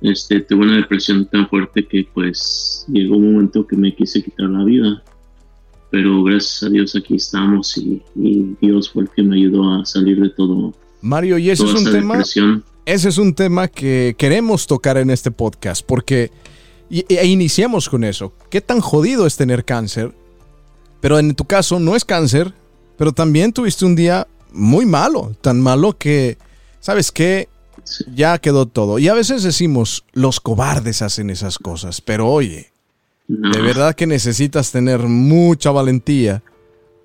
[0.00, 4.48] Este, tuve una depresión tan fuerte que pues llegó un momento que me quise quitar
[4.48, 5.02] la vida.
[5.90, 8.02] Pero gracias a Dios aquí estamos y,
[8.60, 10.74] Dios fue el que me ayudó a salir de todo.
[11.00, 12.22] Mario, y ese es un tema.
[12.84, 16.30] Ese es un tema que queremos tocar en este podcast porque
[16.90, 18.32] e iniciamos con eso.
[18.50, 20.14] ¿Qué tan jodido es tener cáncer?
[21.00, 22.54] Pero en tu caso no es cáncer,
[22.96, 26.38] pero también tuviste un día muy malo, tan malo que,
[26.80, 27.48] ¿sabes qué?
[28.14, 28.98] Ya quedó todo.
[28.98, 32.70] Y a veces decimos, los cobardes hacen esas cosas, pero oye,
[33.28, 36.42] de verdad que necesitas tener mucha valentía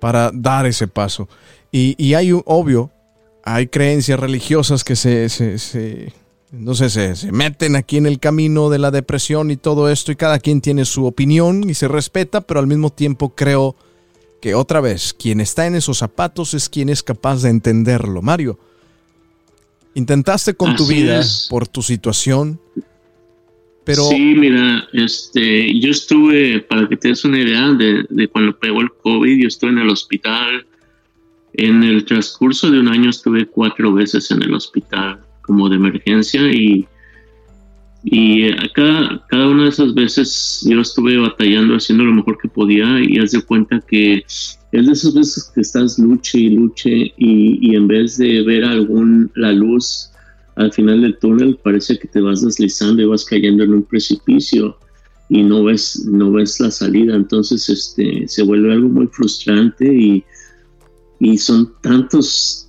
[0.00, 1.28] para dar ese paso.
[1.70, 2.90] Y, y hay, obvio,
[3.44, 6.12] hay creencias religiosas que se, se, se
[6.50, 10.12] no sé, se, se, meten aquí en el camino de la depresión y todo esto
[10.12, 13.76] y cada quien tiene su opinión y se respeta, pero al mismo tiempo creo
[14.40, 18.20] que otra vez, quien está en esos zapatos es quien es capaz de entenderlo.
[18.20, 18.58] Mario,
[19.94, 22.60] intentaste con tu vida por tu situación,
[23.84, 24.04] pero...
[24.04, 28.80] Sí, mira, este, yo estuve, para que te des una idea de, de cuando pegó
[28.80, 30.66] el COVID, yo estuve en el hospital.
[31.52, 36.50] En el transcurso de un año estuve cuatro veces en el hospital como de emergencia
[36.50, 36.86] y
[38.06, 43.00] y acá, cada una de esas veces yo estuve batallando, haciendo lo mejor que podía
[43.00, 47.74] y haz de cuenta que es de esas veces que estás luche y luche y,
[47.74, 50.10] en vez de ver algún, la luz
[50.56, 54.76] al final del túnel, parece que te vas deslizando y vas cayendo en un precipicio
[55.30, 57.16] y no ves, no ves la salida.
[57.16, 60.22] Entonces este, se vuelve algo muy frustrante y,
[61.20, 62.63] y son tantos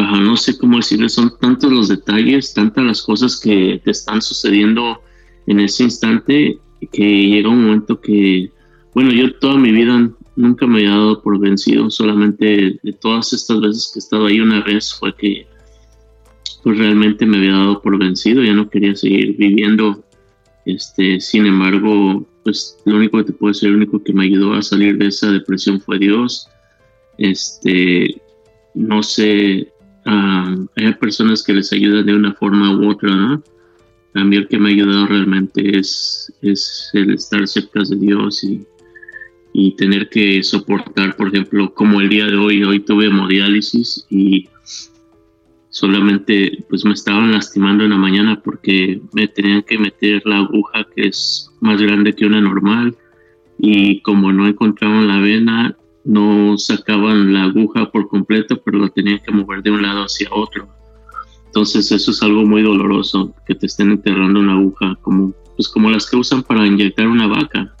[0.00, 5.02] no sé cómo decirle, son tantos los detalles, tantas las cosas que te están sucediendo
[5.46, 6.58] en ese instante
[6.90, 8.50] que llega un momento que,
[8.94, 13.60] bueno, yo toda mi vida nunca me he dado por vencido, solamente de todas estas
[13.60, 15.46] veces que he estado ahí una vez fue que
[16.62, 20.04] pues realmente me había dado por vencido, ya no quería seguir viviendo.
[20.64, 24.54] Este, sin embargo, pues lo único que te puedo decir, lo único que me ayudó
[24.54, 26.48] a salir de esa depresión fue Dios.
[27.18, 28.22] Este,
[28.74, 29.71] no sé,
[30.04, 33.42] hay personas que les ayudan de una forma u otra, ¿no?
[34.14, 38.44] A mí el que me ha ayudado realmente es, es el estar cerca de Dios
[38.44, 38.66] y,
[39.52, 44.48] y tener que soportar, por ejemplo, como el día de hoy, hoy tuve hemodiálisis y
[45.70, 50.86] solamente pues me estaban lastimando en la mañana porque me tenían que meter la aguja
[50.94, 52.94] que es más grande que una normal
[53.58, 59.20] y como no encontraban la vena no sacaban la aguja por completo, pero la tenían
[59.20, 60.68] que mover de un lado hacia otro.
[61.46, 65.90] Entonces eso es algo muy doloroso, que te estén enterrando una aguja, como, pues como
[65.90, 67.74] las que usan para inyectar una vaca.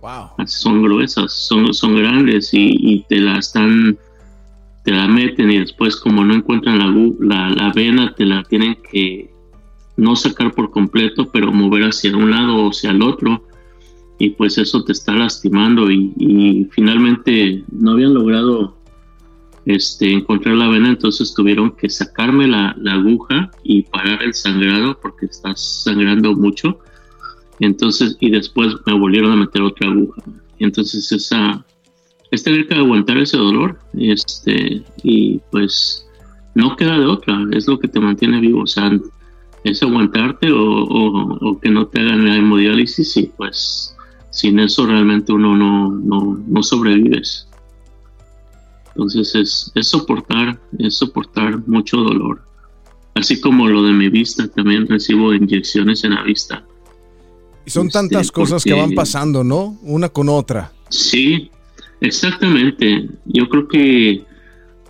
[0.00, 0.46] Wow.
[0.46, 3.98] Son gruesas, son, son grandes y, te la están,
[4.84, 6.86] te la meten y después como no encuentran la,
[7.18, 9.34] la, la vena, te la tienen que
[9.96, 13.45] no sacar por completo, pero mover hacia un lado o hacia el otro
[14.18, 18.76] y pues eso te está lastimando y, finalmente no habían logrado
[19.64, 25.26] este, encontrar la vena, entonces tuvieron que sacarme la, aguja y parar el sangrado porque
[25.26, 26.78] estás sangrando mucho.
[27.58, 30.22] Entonces, y después me volvieron a meter otra aguja.
[30.58, 31.64] entonces esa,
[32.30, 36.06] es tener que aguantar ese dolor, este, y pues
[36.54, 38.90] no queda de otra, es lo que te mantiene vivo, o sea,
[39.64, 43.95] es aguantarte o, o que no te hagan la hemodiálisis y pues
[44.36, 47.48] sin eso realmente uno no, no, no sobrevives.
[48.88, 52.42] Entonces es, es, soportar, es soportar mucho dolor.
[53.14, 56.62] Así como lo de mi vista, también recibo inyecciones en la vista.
[57.64, 59.78] Y son tantas este, cosas que van pasando, ¿no?
[59.80, 60.70] Una con otra.
[60.90, 61.50] Sí,
[62.02, 63.08] exactamente.
[63.24, 64.22] Yo creo que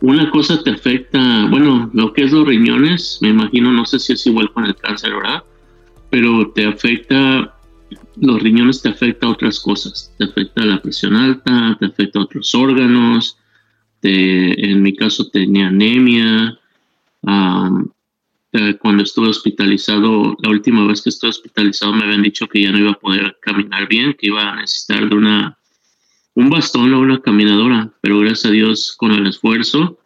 [0.00, 4.14] una cosa te afecta, bueno, lo que es los riñones, me imagino, no sé si
[4.14, 5.44] es igual con el cáncer, ¿verdad?
[6.10, 7.55] Pero te afecta
[8.16, 12.22] los riñones te afecta a otras cosas, te afecta la presión alta, te afecta a
[12.22, 13.38] otros órganos,
[14.02, 16.58] en mi caso tenía anemia,
[18.80, 22.78] cuando estuve hospitalizado, la última vez que estuve hospitalizado me habían dicho que ya no
[22.78, 25.58] iba a poder caminar bien, que iba a necesitar de una,
[26.34, 29.98] un bastón o una caminadora, pero gracias a Dios con el esfuerzo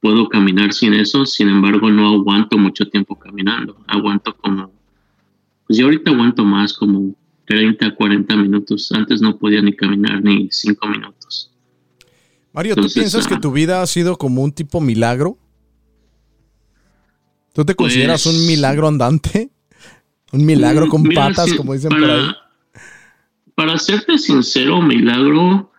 [0.00, 4.72] puedo caminar sin eso, sin embargo no aguanto mucho tiempo caminando, aguanto como,
[5.66, 7.14] pues yo ahorita aguanto más como
[7.50, 8.92] 30, 40 minutos.
[8.92, 11.50] Antes no podía ni caminar ni 5 minutos.
[12.52, 15.36] Mario, ¿tú piensas que tu vida ha sido como un tipo milagro?
[17.52, 19.50] ¿Tú te consideras un pues, milagro andante?
[20.32, 22.28] ¿Un milagro con patas, como dicen por ahí?
[23.56, 25.72] Para serte sincero, milagro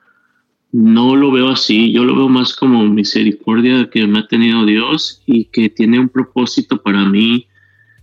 [0.74, 1.93] no lo veo así.
[1.93, 6.09] Yo lo veo más como misericordia que me ha tenido Dios y que tiene un
[6.09, 7.47] propósito para mí.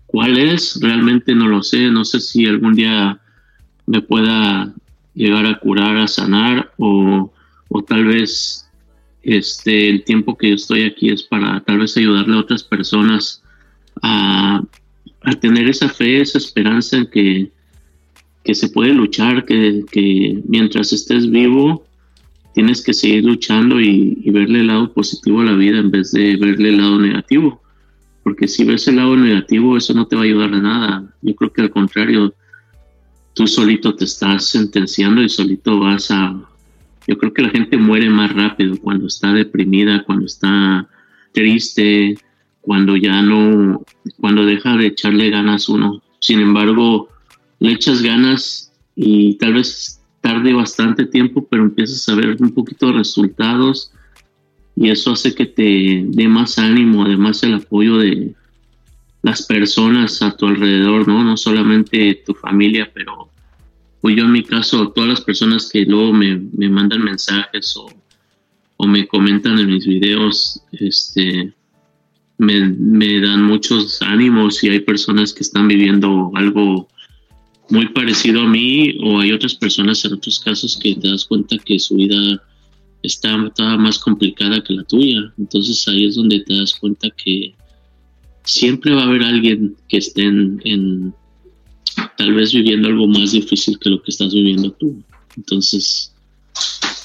[0.07, 0.81] ¿Cuál es?
[0.81, 1.91] Realmente no lo sé.
[1.91, 3.21] No sé si algún día
[3.89, 4.75] me pueda
[5.15, 7.33] llegar a curar, a sanar o,
[7.69, 8.69] o tal vez
[9.23, 13.43] este, el tiempo que yo estoy aquí es para tal vez ayudarle a otras personas
[14.03, 14.63] a,
[15.23, 17.51] a tener esa fe, esa esperanza en que,
[18.45, 21.85] que se puede luchar, que, que, mientras estés vivo
[22.55, 26.13] tienes que seguir luchando y, y, verle el lado positivo a la vida en vez
[26.13, 27.63] de verle el lado negativo.
[28.23, 31.15] Porque si ves el lado negativo, eso no te va a ayudar a nada.
[31.23, 32.35] Yo creo que al contrario,
[33.39, 36.35] tú solito te estás sentenciando y solito vas a,
[37.07, 40.89] yo creo que la gente muere más rápido cuando está deprimida, cuando está
[41.31, 42.19] triste,
[42.61, 43.85] cuando ya no,
[44.21, 46.03] cuando deja de echarle ganas uno.
[46.19, 47.11] Sin embargo,
[47.61, 52.89] le echas ganas y tal vez tarde bastante tiempo, pero empiezas a ver un poquito
[52.89, 53.93] de resultados
[54.75, 58.35] y eso hace que te dé más ánimo, además el apoyo de
[59.29, 61.23] las personas a tu alrededor, ¿no?
[61.23, 63.31] No solamente tu familia, pero
[64.01, 66.37] pues yo en mi caso, todas las personas que luego me,
[66.71, 71.53] mandan mensajes o, me comentan en mis videos, este,
[72.39, 76.89] me, dan muchos ánimos y hay personas que están viviendo algo
[77.69, 81.59] muy parecido a mí o hay otras personas en otros casos que te das cuenta
[81.59, 82.43] que su vida
[83.03, 83.37] está,
[83.77, 85.35] más complicada que la tuya.
[85.37, 87.55] Entonces ahí es donde te das cuenta que
[88.49, 91.15] siempre va a haber alguien que esté en
[92.17, 95.03] tal vez viviendo algo más difícil que lo que estás viviendo tú.
[95.37, 96.13] Entonces,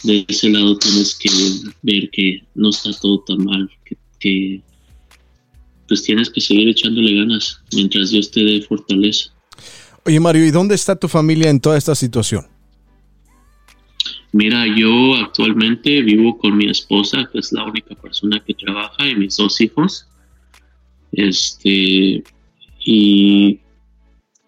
[0.04, 1.30] de ese lado tienes que
[1.82, 3.70] ver que no está todo tan mal,
[4.20, 4.62] que,
[5.88, 9.32] pues tienes que seguir echándole ganas mientras Dios te dé fortaleza.
[10.06, 12.46] Oye Mario, ¿y dónde está tu familia en toda esta situación?
[14.32, 19.16] Mira, yo actualmente vivo con mi esposa, que es la única persona que trabaja, y
[19.16, 20.08] mis dos hijos.
[21.14, 22.24] Este,
[22.86, 23.60] y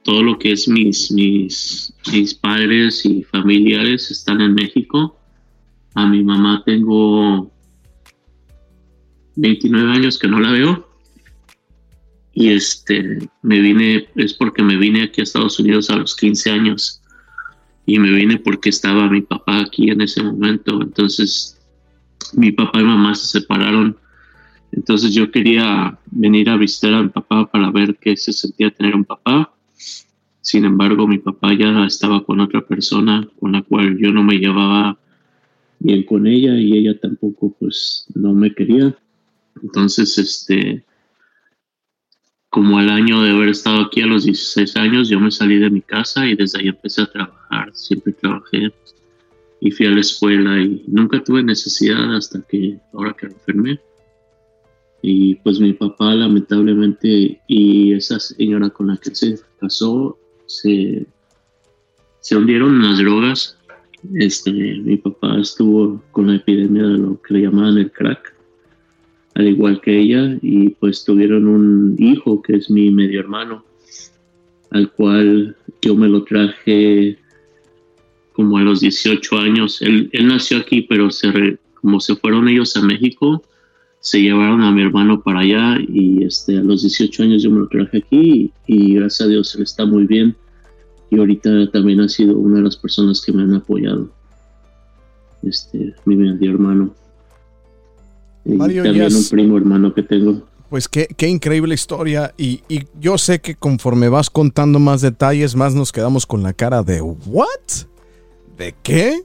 [0.04, 5.18] todo lo que es mis, mis, mis padres y familiares están en México.
[5.94, 7.52] A mi mamá tengo
[9.36, 10.88] 29 años que no la veo.
[12.34, 16.52] Y este, me vine, es porque me vine aquí a Estados Unidos a los 15
[16.52, 17.02] años.
[17.86, 20.82] Y me vine porque estaba mi papá aquí en ese momento.
[20.82, 21.58] Entonces,
[22.34, 23.98] mi papá y mamá se separaron.
[24.76, 28.96] Entonces yo quería venir a visitar a mi papá para ver qué se sentía tener
[28.96, 29.56] un papá
[30.46, 34.38] sin embargo, mi papá ya estaba con otra persona con la cual yo no me
[34.38, 34.96] llevaba
[35.80, 38.96] bien con ella y ella tampoco pues no me quería.
[39.64, 40.86] Entonces, este,
[42.52, 45.72] como al año de haber estado aquí a los 16 años, yo me salí de
[45.72, 47.72] mi casa y desde ahí empecé a trabajar.
[47.74, 48.72] Siempre trabajé
[49.62, 53.80] y fui a la escuela y nunca tuve necesidad hasta que ahora que me enfermé.
[55.08, 61.06] Y pues mi papá lamentablemente y esa señora con la que se casó se,
[62.22, 63.56] se hundieron las drogas.
[64.16, 68.34] Este, mi papá estuvo con la epidemia de lo que le llamaban el crack,
[69.36, 73.64] al igual que ella, y pues tuvieron un hijo que es mi medio hermano,
[74.72, 77.20] al cual yo me lo traje
[78.34, 79.84] como a los 18 años.
[79.84, 83.44] Él, nació aquí, pero se como se fueron ellos a México,
[84.06, 87.62] se llevaron a mi hermano para allá y este, a los 18 años yo me
[87.62, 90.36] lo traje aquí y, gracias a Dios él está muy bien
[91.10, 94.12] y ahorita también ha sido una de las personas que me han apoyado.
[95.42, 96.94] Este, mi medio hermano.
[98.46, 100.44] Y también un primo hermano que tengo.
[100.70, 105.56] Pues qué, qué increíble historia y, y, yo sé que conforme vas contando más detalles,
[105.56, 107.48] más nos quedamos con la cara de ¿what?
[108.56, 109.24] ¿De qué?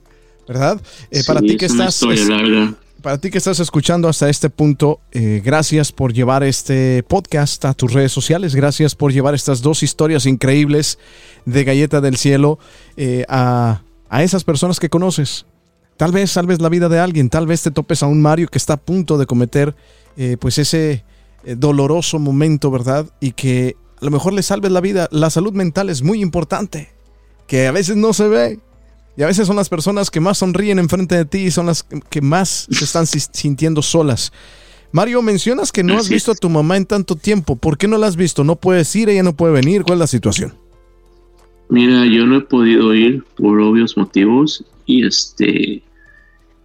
[0.48, 0.80] ¿Verdad?
[1.10, 2.00] Eh, para ti que estás...
[2.02, 7.64] larga para ti que estás escuchando hasta este punto, eh, gracias por llevar este podcast
[7.64, 8.54] a tus redes sociales.
[8.54, 10.98] Gracias por llevar estas dos historias increíbles
[11.46, 12.58] de Galleta del Cielo
[12.96, 13.82] eh, a,
[14.20, 15.46] esas personas que conoces.
[15.96, 18.58] Tal vez salves la vida de alguien, tal vez te topes a un Mario que
[18.58, 19.74] está a punto de cometer
[20.16, 21.04] eh, pues ese
[21.44, 23.06] doloroso momento, ¿verdad?
[23.20, 25.08] Y que a lo mejor le salves la vida.
[25.10, 26.90] La salud mental es muy importante,
[27.46, 28.60] que a veces no se ve
[29.20, 31.82] y a veces son las personas que más sonríen enfrente de ti y son las
[31.82, 34.32] que más se están sintiendo solas.
[34.92, 37.54] Mario, mencionas que no has visto a tu mamá en tanto tiempo.
[37.54, 38.44] ¿Por qué no la has visto?
[38.44, 39.10] ¿No puedes ir?
[39.10, 39.82] ¿Ella no puede venir?
[39.82, 40.54] ¿Cuál es la situación?
[41.68, 45.82] Mira, yo no he podido ir por obvios motivos y este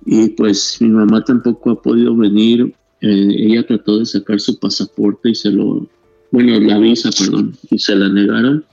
[0.05, 2.73] y pues mi mamá tampoco ha podido venir.
[3.01, 5.85] Eh, ella trató de sacar su pasaporte y se lo
[6.31, 8.63] bueno, la visa, perdón, y se la negaron.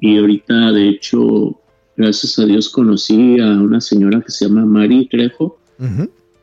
[0.00, 1.60] Y ahorita, de hecho,
[1.96, 5.58] gracias a Dios conocí a una señora que se llama Mari Trejo.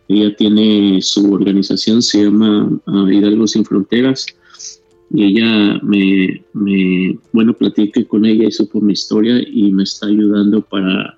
[0.07, 4.25] Ella tiene su organización, se llama uh, Hidalgo Sin Fronteras.
[5.11, 10.07] Y ella me, me, bueno, platiqué con ella y supo mi historia y me está
[10.07, 11.17] ayudando para,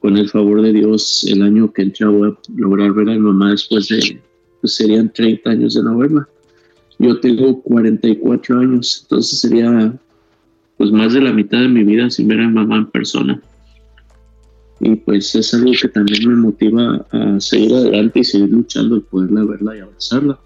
[0.00, 3.20] con el favor de Dios, el año que entra voy a lograr ver a mi
[3.20, 4.20] mamá después de,
[4.60, 6.28] pues serían 30 años de no verla.
[6.98, 9.98] Yo tengo 44 años, entonces sería
[10.76, 13.40] pues más de la mitad de mi vida sin ver a mi mamá en persona.
[14.84, 19.00] Y pues es algo que también me motiva a seguir adelante y seguir luchando y
[19.00, 20.40] poderla verla y abrazarla.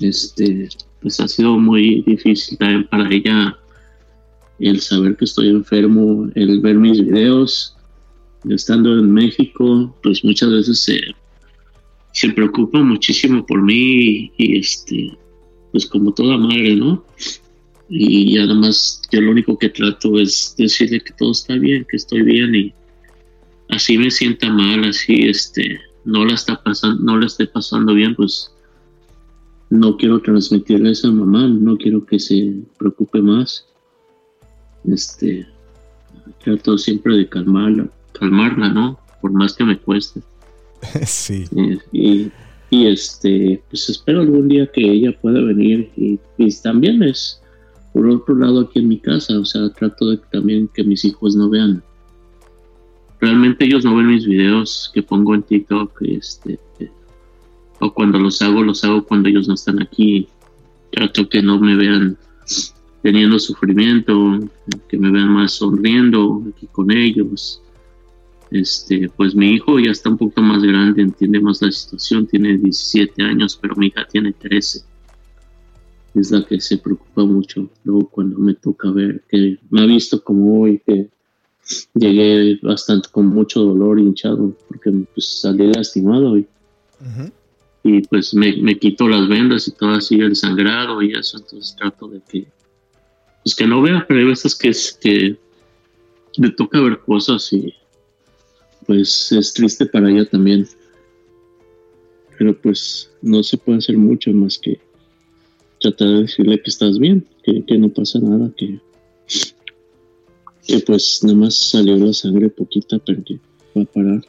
[0.00, 0.68] Este,
[1.00, 3.56] pues ha sido muy difícil también para ella
[4.58, 7.76] el saber que estoy enfermo, el ver mis videos,
[8.50, 11.00] estando en México, pues muchas veces se,
[12.12, 15.16] se preocupa muchísimo por mí y, este
[15.70, 17.04] pues como toda madre, ¿no?
[17.88, 22.22] Y además yo lo único que trato es decirle que todo está bien, que estoy
[22.22, 22.74] bien y
[23.68, 28.14] así me sienta mal, así este no la está pasando, no la esté pasando bien,
[28.14, 28.52] pues
[29.70, 33.66] no quiero transmitirle eso a mamá, no quiero que se preocupe más.
[34.84, 35.46] Este
[36.42, 38.98] trato siempre de calmarla, calmarla, ¿no?
[39.20, 40.20] Por más que me cueste.
[41.06, 41.46] sí.
[41.92, 42.30] y,
[42.74, 46.18] y este, pues espero algún día que ella pueda venir y,
[46.62, 47.40] también es
[47.92, 51.36] por otro lado aquí en mi casa, o sea, trato de también que mis hijos
[51.36, 51.82] no vean.
[53.20, 56.58] Realmente ellos no ven mis videos que pongo en TikTok, este,
[57.80, 60.28] o cuando los hago, los hago cuando ellos no están aquí.
[60.90, 62.16] Trato que no me vean
[63.02, 64.40] teniendo sufrimiento,
[64.88, 67.60] que me vean más sonriendo aquí con ellos.
[68.50, 72.56] Este, pues mi hijo ya está un poco más grande, entiende más la situación, tiene
[72.56, 74.84] 17 años, pero mi hija tiene 13.
[76.14, 77.68] Es la que se preocupa mucho.
[77.82, 81.10] Luego cuando me toca ver que me ha visto como hoy, que
[81.94, 86.46] llegué bastante con mucho dolor hinchado, porque pues salí lastimado y,
[87.82, 91.76] y pues me, me quito las vendas y todo así el sangrado y eso, entonces
[91.76, 92.46] trato de que
[93.44, 95.36] pues que no vea, pero hay veces que, es, que
[96.38, 97.74] me toca ver cosas y
[98.86, 100.66] pues es triste para ella también.
[102.38, 104.80] Pero pues no se puede hacer mucho más que
[105.78, 108.80] tratar de decirle que estás bien, que, no pasa nada, que,
[110.66, 113.38] que pues nada más salió la sangre poquita, pero que
[113.76, 114.24] va a parar.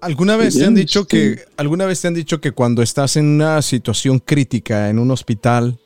[0.00, 3.16] ¿Alguna vez te han dicho que este, alguna vez te han dicho que cuando estás
[3.16, 5.78] en una situación crítica en un hospital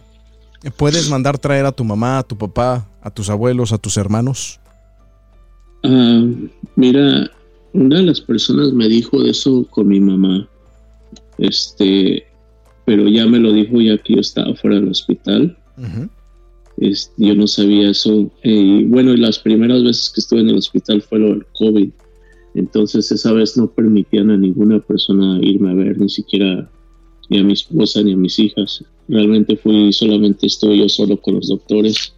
[0.77, 4.61] puedes mandar traer a tu mamá, a tu papá, a tus abuelos, a tus hermanos?
[5.85, 6.27] Ah,
[6.77, 7.31] mira,
[7.73, 10.49] una de las personas me dijo eso con mi mamá,
[11.39, 12.27] este,
[12.85, 15.57] pero ya me lo dijo ya que yo estaba fuera del hospital.
[17.17, 18.31] Yo no sabía eso.
[18.43, 21.91] y bueno, y las primeras veces que estuve en el hospital fue lo del COVID.
[22.55, 26.71] Entonces esa vez no permitían a ninguna persona irme a ver, ni siquiera
[27.29, 28.85] ni a mi esposa ni a mis hijas.
[29.09, 32.15] Realmente fui solamente estoy yo solo con los doctores.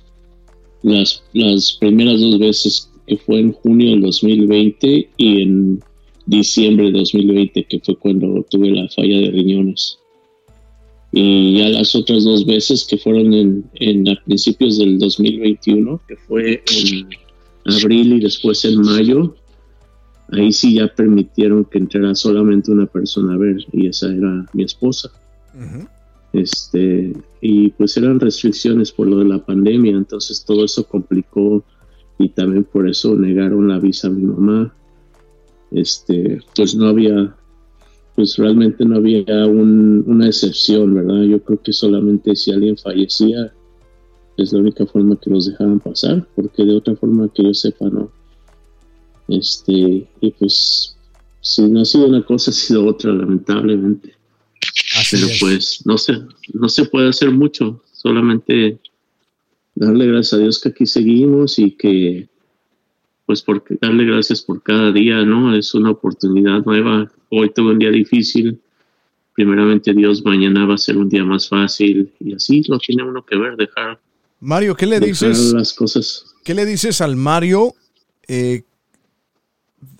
[0.82, 5.80] Las, las primeras dos veces que fue en junio del 2020 y en
[6.26, 9.98] diciembre de 2020, que fue cuando tuve la falla de riñones.
[11.12, 16.16] Y ya las otras dos veces que fueron en, en a principios del 2021, que
[16.16, 17.08] fue en
[17.66, 19.34] abril y después en mayo,
[20.32, 24.64] ahí sí ya permitieron que entrara solamente una persona a ver, y esa era mi
[24.64, 25.10] esposa.
[26.32, 31.62] Este, y pues eran restricciones por lo de la pandemia, entonces todo eso complicó
[32.18, 34.74] y también por eso negaron la visa a mi mamá.
[35.70, 37.34] Este, pues no había,
[38.14, 41.22] pues realmente no había una excepción, ¿verdad?
[41.22, 43.52] Yo creo que solamente si alguien fallecía
[44.36, 47.88] es la única forma que los dejaban pasar, porque de otra forma que yo sepa,
[47.88, 48.10] no.
[49.28, 50.96] Este, y pues,
[51.40, 54.14] si no ha sido una cosa, ha sido otra, lamentablemente.
[55.10, 56.14] Pero pues, no sé,
[56.52, 58.78] no se puede hacer mucho, solamente
[59.74, 62.28] darle gracias a Dios que aquí seguimos y que
[63.26, 65.54] pues porque darle gracias por cada día, ¿no?
[65.54, 67.10] Es una oportunidad nueva.
[67.30, 68.60] Hoy tuve un día difícil.
[69.34, 73.24] Primeramente Dios, mañana va a ser un día más fácil y así lo tiene uno
[73.24, 73.98] que ver, dejar.
[74.40, 75.52] Mario, ¿qué le dices?
[75.52, 76.26] Las cosas.
[76.44, 77.74] ¿Qué le dices al Mario?
[78.26, 78.62] Eh,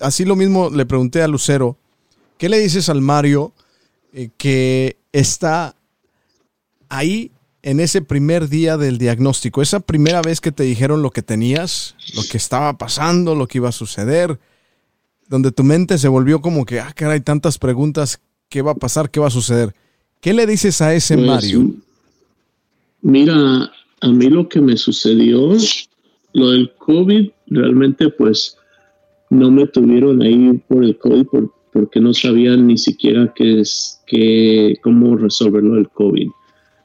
[0.00, 1.78] así lo mismo le pregunté a Lucero.
[2.36, 3.52] ¿Qué le dices al Mario
[4.12, 5.76] eh, que está
[6.88, 7.30] ahí
[7.62, 11.94] en ese primer día del diagnóstico, esa primera vez que te dijeron lo que tenías,
[12.14, 14.38] lo que estaba pasando, lo que iba a suceder,
[15.28, 19.10] donde tu mente se volvió como que, ah, hay tantas preguntas, ¿qué va a pasar?
[19.10, 19.74] ¿Qué va a suceder?
[20.20, 21.70] ¿Qué le dices a ese pues, Mario?
[23.00, 25.56] Mira, a mí lo que me sucedió,
[26.32, 28.56] lo del COVID, realmente pues
[29.30, 31.26] no me tuvieron ahí por el COVID
[31.72, 36.28] porque no sabían ni siquiera qué es, qué, cómo resolverlo el COVID.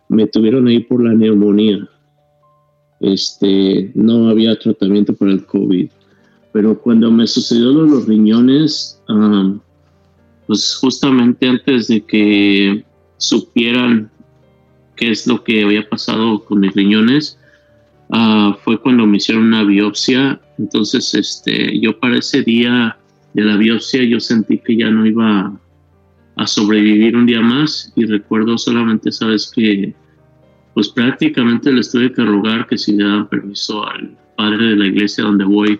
[0.09, 1.87] Me tuvieron ahí por la neumonía.
[2.99, 5.89] Este, no había tratamiento para el COVID.
[6.53, 9.01] Pero cuando me sucedió los riñones,
[10.47, 12.83] pues justamente antes de que
[13.17, 14.09] supieran
[14.95, 17.37] qué es lo que había pasado con mis riñones,
[18.09, 20.41] ah, fue cuando me hicieron una biopsia.
[20.57, 22.97] Entonces, este, yo para ese día
[23.33, 25.59] de la biopsia, yo sentí que ya no iba
[26.37, 27.91] a sobrevivir un día más.
[27.95, 29.93] Y recuerdo solamente, sabes que,
[30.73, 34.85] pues prácticamente les tuve que rogar que si le daban permiso al padre de la
[34.85, 35.79] iglesia donde voy,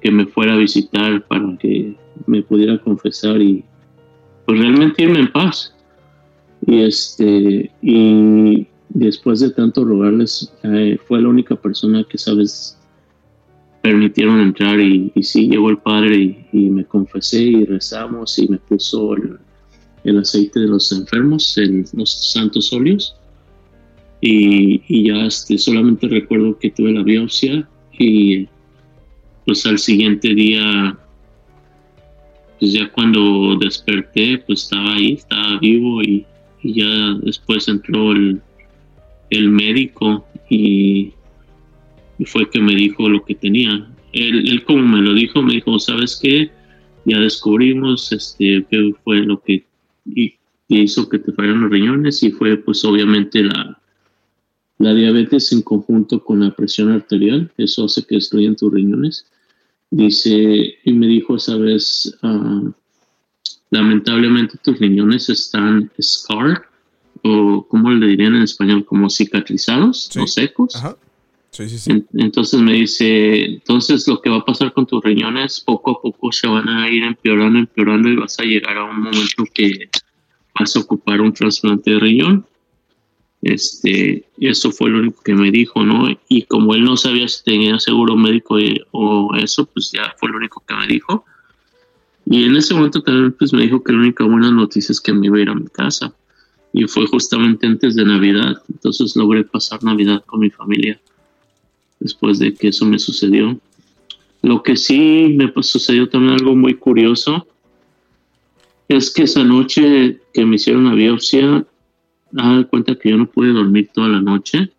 [0.00, 3.64] que me fuera a visitar para que me pudiera confesar y
[4.46, 5.74] pues realmente irme en paz.
[6.66, 12.78] Y este, y después de tanto rogarles, eh, fue la única persona que, sabes,
[13.82, 18.58] permitieron entrar y, y sí, llegó el padre y, me confesé y rezamos y me
[18.58, 19.38] puso el,
[20.04, 23.16] aceite de los enfermos, en los santos óleos.
[24.20, 28.46] Y, y, ya este, solamente recuerdo que tuve la biopsia y
[29.44, 30.96] pues al siguiente día,
[32.60, 36.24] pues ya cuando desperté, pues estaba ahí, estaba vivo y,
[36.62, 38.40] y ya después entró el,
[39.30, 41.12] médico y,
[42.26, 43.90] fue que me dijo lo que tenía.
[44.12, 46.50] Él, como me lo dijo, me dijo, ¿sabes qué?
[47.04, 49.64] Ya descubrimos este, qué fue lo que
[50.68, 53.80] hizo que te fallaran los riñones y fue pues obviamente la,
[54.78, 59.26] la diabetes en conjunto con la presión arterial, eso hace que destruyan tus riñones.
[59.90, 62.70] Dice, y me dijo esa vez, uh,
[63.70, 66.58] lamentablemente tus riñones están scarred
[67.22, 70.74] o como le dirían en español como cicatrizados o secos.
[72.14, 76.32] Entonces me dice, entonces lo que va a pasar con tus riñones poco a poco
[76.32, 79.90] se van a ir empeorando, empeorando y vas a llegar a un momento que
[80.58, 82.46] vas a ocupar un trasplante de riñón.
[83.42, 86.08] Este, eso fue lo único que me dijo, ¿no?
[86.28, 88.56] Y como él no sabía si tenía seguro médico
[88.92, 91.26] o eso, pues ya fue lo único que me dijo.
[92.24, 95.12] Y en ese momento también pues me dijo que la única buena noticia es que
[95.12, 96.14] me iba a ir a mi casa.
[96.72, 98.62] Y fue justamente antes de Navidad.
[98.70, 100.98] Entonces logré pasar Navidad con mi familia
[102.02, 103.58] después de que eso me sucedió.
[104.42, 107.46] Lo que sí me sucedió también algo muy curioso
[108.88, 111.64] es que esa noche que me hicieron la biopsia,
[112.30, 114.70] da cuenta que yo no pude dormir toda la noche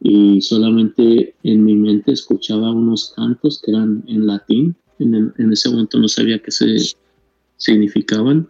[0.00, 5.98] y solamente en mi mente escuchaba unos cantos que eran en latín en, ese momento
[5.98, 6.76] no sabía qué se
[7.56, 8.48] significaban.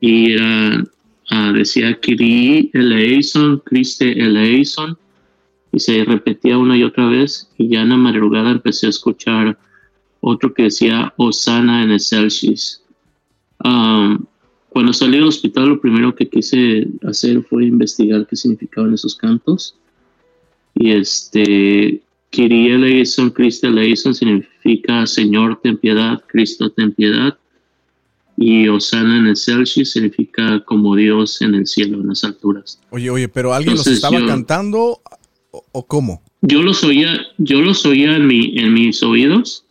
[0.00, 0.84] Y era,
[1.32, 4.96] uh, decía Kiri eleison, Christe eleison,
[5.76, 7.50] y se repetía una y otra vez.
[7.58, 9.58] Y ya en la madrugada empecé a escuchar
[10.20, 12.82] otro que decía Osana en excelsis.
[13.62, 14.24] Um,
[14.70, 19.76] cuando salí del hospital, lo primero que quise hacer fue investigar qué significaban esos cantos.
[20.74, 22.00] Y este,
[22.30, 27.36] Kyrie eleison, Cristo eleison significa Señor ten piedad, Cristo ten piedad.
[28.38, 32.80] Y Osana en el Celsius significa como Dios en el cielo, en las alturas.
[32.88, 35.00] Oye, oye, pero alguien los estaba cantando
[35.72, 36.22] o, cómo?
[36.42, 39.64] Yo los oía, yo los oía en, mi, en mis oídos,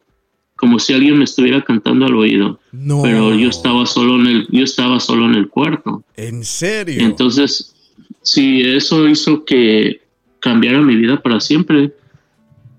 [0.55, 2.59] como si alguien me estuviera cantando al oído.
[2.71, 3.01] No.
[3.03, 6.03] Pero yo estaba solo en el, yo estaba solo en el cuarto.
[6.15, 7.01] ¿En serio?
[7.01, 7.75] Entonces,
[8.21, 10.01] sí, eso hizo que
[10.39, 11.93] cambiara mi vida para siempre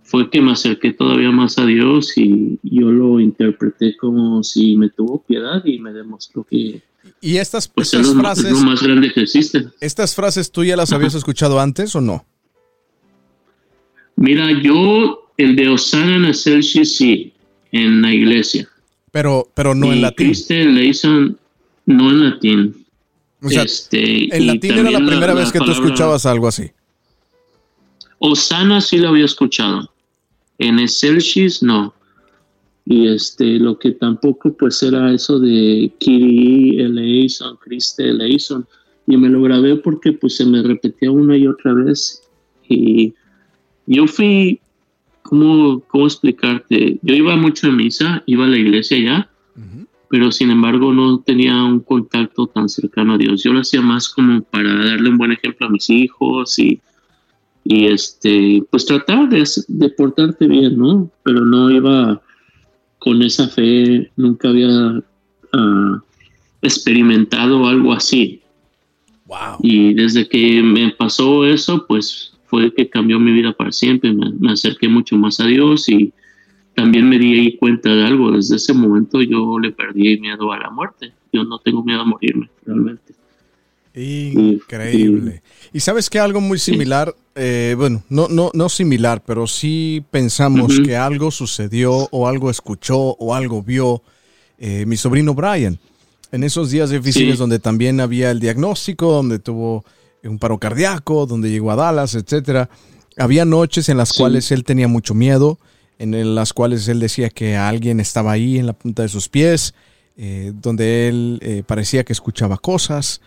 [0.05, 4.89] fue que me acerqué todavía más a Dios y yo lo interpreté como si me
[4.89, 6.81] tuvo piedad y me demostró que
[7.21, 9.67] y estas, pues, frases es lo más grande que existe.
[9.81, 12.25] ¿Estas frases tú ya las habías escuchado antes o no?
[14.17, 17.33] Mira, yo el de Osana en sí,
[17.73, 18.69] en la iglesia.
[19.13, 20.33] Pero, pero no en latín.
[21.87, 22.87] no en latín.
[23.43, 26.71] O sea, este, en latín era la primera vez que tú escuchabas algo así.
[28.19, 29.91] Osana sí lo había escuchado.
[30.59, 31.95] En Excelsis no.
[32.87, 38.67] Y este, lo que tampoco pues era eso de Kiri eleison, Christe eleison.
[39.07, 42.23] Y me lo grabé porque pues se me repetía una y otra vez.
[42.69, 43.15] Y
[43.87, 44.61] yo fui,
[45.23, 46.99] ¿cómo, cómo explicarte?
[47.03, 49.31] Yo iba mucho a misa, iba a la iglesia ya,
[50.09, 53.43] pero sin embargo no tenía un contacto tan cercano a Dios.
[53.43, 56.81] Yo lo hacía más como para darle un buen ejemplo a mis hijos y
[57.69, 61.11] y este, pues tratar de, de portarte bien, ¿no?
[61.25, 62.23] Pero no iba
[63.01, 65.03] con esa fe, nunca había
[65.53, 66.03] ah,
[66.63, 68.41] experimentado algo así.
[69.63, 74.13] Y desde que me pasó eso, pues fue que cambió mi vida para siempre.
[74.13, 76.13] Me, acerqué mucho más a Dios y
[76.75, 78.33] también me di cuenta de algo.
[78.33, 81.13] Desde ese momento yo le perdí miedo a la muerte.
[81.33, 83.15] Yo no tengo miedo a morirme, realmente.
[83.95, 85.43] Increíble.
[85.73, 90.79] Y, sabes que algo muy similar, eh, bueno, no, no, no similar, pero sí pensamos
[90.81, 94.03] que algo sucedió o algo escuchó o algo vio
[94.59, 95.79] eh, mi sobrino Brian.
[96.31, 99.85] En esos días difíciles donde también había el diagnóstico, donde tuvo
[100.29, 102.69] un paro cardíaco, donde llegó a Dallas, etcétera.
[103.17, 105.59] Había noches en las cuales él tenía mucho miedo,
[105.99, 109.75] en las cuales él decía que alguien estaba ahí en la punta de sus pies,
[110.17, 113.21] eh, donde él parecía que escuchaba cosas.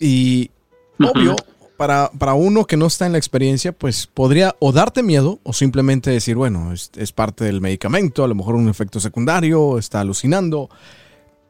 [0.00, 0.50] Y
[0.98, 1.36] obvio,
[1.76, 5.52] para, para, uno que no está en la experiencia, pues podría o darte miedo o
[5.52, 10.70] simplemente decir, bueno, es, parte del medicamento, a lo mejor un efecto secundario, está alucinando.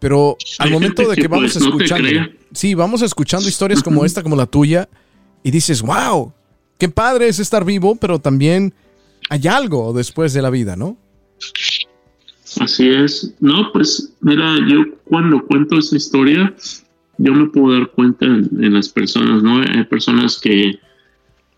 [0.04, 2.10] Pero al momento de que, vamos pues, escuchando,
[2.52, 4.86] sí, vamos escuchando historias como esta, como la tuya,
[5.42, 6.30] y dices, wow,
[6.76, 8.74] qué padre es estar vivo, pero también
[9.30, 10.98] hay algo después de la vida, ¿no?
[12.60, 13.32] Así es.
[13.40, 16.54] No, pues mira, yo cuando cuento esa historia,
[17.16, 19.62] yo me puedo dar cuenta en, las personas, ¿no?
[19.62, 20.78] Hay personas que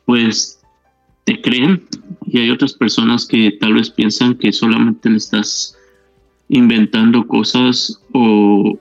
[0.05, 0.61] pues
[1.25, 1.85] te creen
[2.25, 5.77] y hay otras personas que tal vez piensan que solamente le estás
[6.49, 8.79] inventando cosas o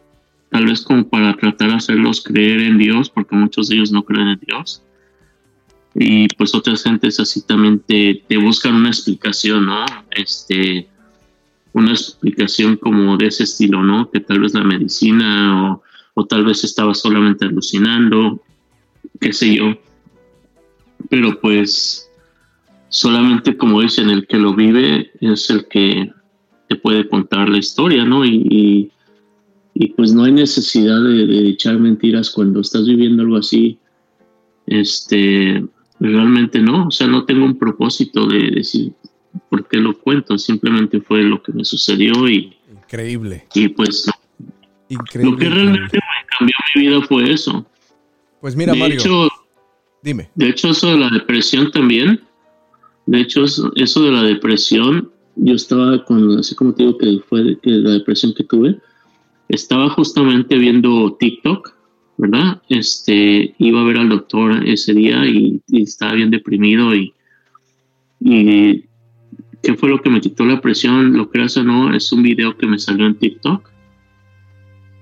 [0.49, 4.03] tal vez como para tratar de hacerlos creer en Dios, porque muchos de ellos no
[4.03, 4.81] creen en Dios.
[5.93, 9.85] Y pues otras gentes así también te, te buscan una explicación, ¿no?
[10.11, 10.87] Este,
[11.73, 14.11] una explicación como de ese estilo, ¿no?
[14.11, 15.83] Que tal vez la medicina o
[16.15, 18.41] o tal vez estaba solamente alucinando,
[19.19, 19.77] qué sé yo.
[21.09, 22.09] Pero pues
[22.89, 26.11] solamente como dicen, el que lo vive es el que
[26.75, 28.25] te puede contar la historia, ¿no?
[28.25, 28.91] Y,
[29.95, 33.77] pues no hay necesidad de, echar mentiras cuando estás viviendo algo así.
[34.67, 35.63] Este,
[35.99, 38.93] realmente no, o sea, no tengo un propósito de decir
[39.49, 42.55] por qué lo cuento, simplemente fue lo que me sucedió y...
[42.71, 43.45] Increíble.
[43.53, 44.07] Y pues
[44.89, 45.31] Increíble.
[45.31, 47.65] Lo que realmente me cambió mi vida fue eso.
[48.41, 49.29] Pues mira, Mario.
[50.01, 50.29] dime.
[50.35, 52.21] De hecho, eso de la depresión también.
[53.05, 53.71] De hecho, eso,
[54.03, 58.33] de la depresión, yo estaba con, así como te digo que fue que la depresión
[58.33, 58.79] que tuve,
[59.49, 61.73] estaba justamente viendo TikTok,
[62.17, 62.61] ¿verdad?
[62.69, 67.13] Este, iba a ver al doctor ese día y, estaba bien deprimido y,
[68.21, 71.13] ¿qué fue lo que me quitó la presión?
[71.13, 73.69] Lo creas o no, es un video que me salió en TikTok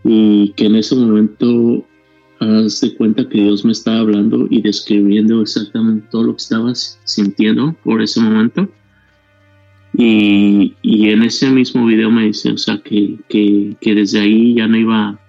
[0.03, 1.86] y que en ese momento
[2.39, 7.73] hace cuenta que Dios me estaba hablando y describiendo exactamente todo lo que estaba sintiendo
[7.84, 8.67] por ese momento.
[9.95, 14.55] Y, y en ese mismo video me dice, o sea, que, que, que, desde ahí
[14.55, 15.19] ya no iba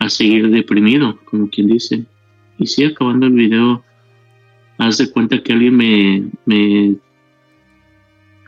[0.00, 2.04] a seguir deprimido, como quien dice.
[2.58, 3.84] Y sí, acabando el video,
[4.78, 6.96] haz de cuenta que alguien me, me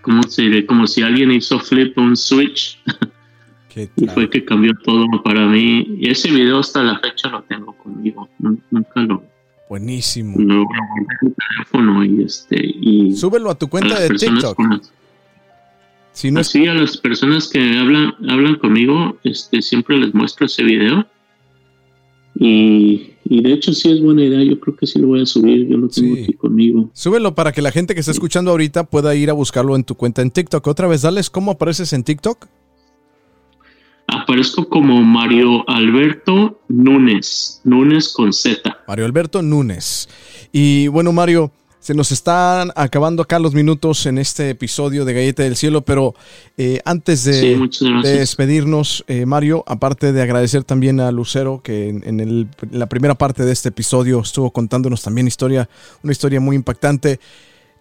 [0.03, 0.67] ¿cómo se dice?
[0.67, 2.81] Como si alguien hizo flip un switch
[3.97, 5.87] y fue que cambió todo para mí.
[5.99, 8.29] Y ese video hasta la fecha lo tengo conmigo.
[8.39, 9.23] Nunca lo.
[9.69, 10.39] Buenísimo.
[10.39, 12.57] Lo en teléfono y este.
[12.65, 14.59] Y Súbelo a tu cuenta de TikTok.
[16.17, 20.63] Si no así a las personas que hablan, hablan conmigo, este, siempre les muestro ese
[20.63, 21.07] video.
[22.35, 25.27] Y, y, de hecho sí es buena idea, yo creo que sí lo voy a
[25.27, 26.89] subir, yo lo tengo aquí conmigo.
[26.95, 29.95] Súbelo para que la gente que está escuchando ahorita pueda ir a buscarlo en tu
[29.95, 30.67] cuenta en TikTok.
[30.67, 32.47] Otra vez, dales cómo apareces en TikTok
[34.09, 38.79] aparezco como Mario Alberto Núñez, Núñez con Z.
[38.89, 40.09] Mario Alberto Núñez.
[40.51, 41.53] Y bueno, Mario,
[41.87, 46.17] se nos están acabando acá los minutos en este episodio de Galleta del Cielo, pero
[46.57, 47.57] eh, antes de,
[48.03, 53.53] despedirnos, eh, Mario, aparte de agradecer también a Lucero, que en, la primera parte de
[53.53, 55.69] este episodio estuvo contándonos también historia,
[56.03, 57.21] una historia muy impactante.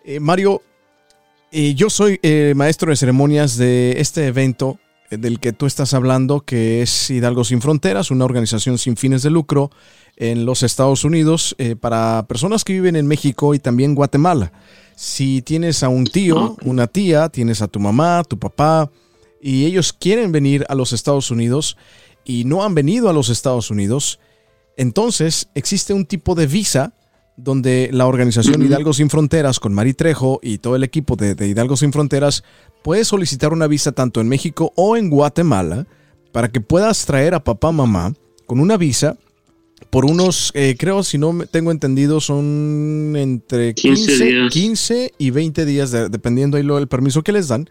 [0.03, 0.61] Eh, Mario,
[1.51, 2.19] yo soy
[2.53, 4.77] maestro de ceremonias de este evento
[5.09, 9.31] del que tú estás hablando, que es Hidalgo Sin Fronteras, una organización sin fines de
[9.31, 9.71] lucro
[10.17, 14.51] en los Estados Unidos eh, para personas que viven en México y también Guatemala.
[14.95, 18.89] Si tienes a un tío, una tía, tienes a tu mamá, tu papá,
[19.41, 21.77] y ellos quieren venir a los Estados Unidos
[22.23, 24.19] y no han venido a los Estados Unidos,
[24.77, 26.93] entonces existe un tipo de visa
[27.37, 31.49] donde la organización Hidalgo Sin Fronteras con Mari Trejo y todo el equipo de, de
[31.49, 32.43] Hidalgo Sin Fronteras
[32.81, 35.85] puedes solicitar una visa tanto en México o en Guatemala
[36.31, 38.13] para que puedas traer a papá mamá
[38.45, 39.17] con una visa
[39.89, 45.91] por unos, eh, creo, si no tengo entendido, son entre 15, 15, y 20 días,
[45.91, 47.69] dependiendo ahí lo, el permiso que les dan.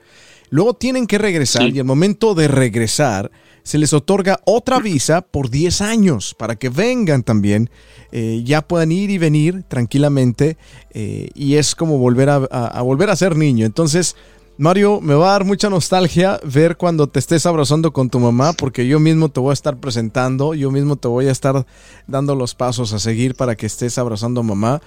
[0.50, 3.30] luego tienen que regresar y al momento de regresar
[3.64, 7.70] se les otorga otra visa por 10 años para que vengan también,
[8.12, 10.58] eh, ya puedan ir y venir tranquilamente
[10.90, 13.64] eh, y es como volver a, volver a ser niño.
[13.64, 14.16] Entonces,
[14.56, 18.52] Mario, me va a dar mucha nostalgia ver cuando te estés abrazando con tu mamá,
[18.52, 21.66] porque yo mismo te voy a estar presentando, yo mismo te voy a estar
[22.06, 24.80] dando los pasos a seguir para que estés abrazando a mamá.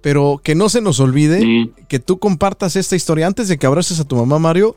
[0.00, 3.98] Pero que no se nos olvide que tú compartas esta historia antes de que abraces
[3.98, 4.76] a tu mamá, Mario,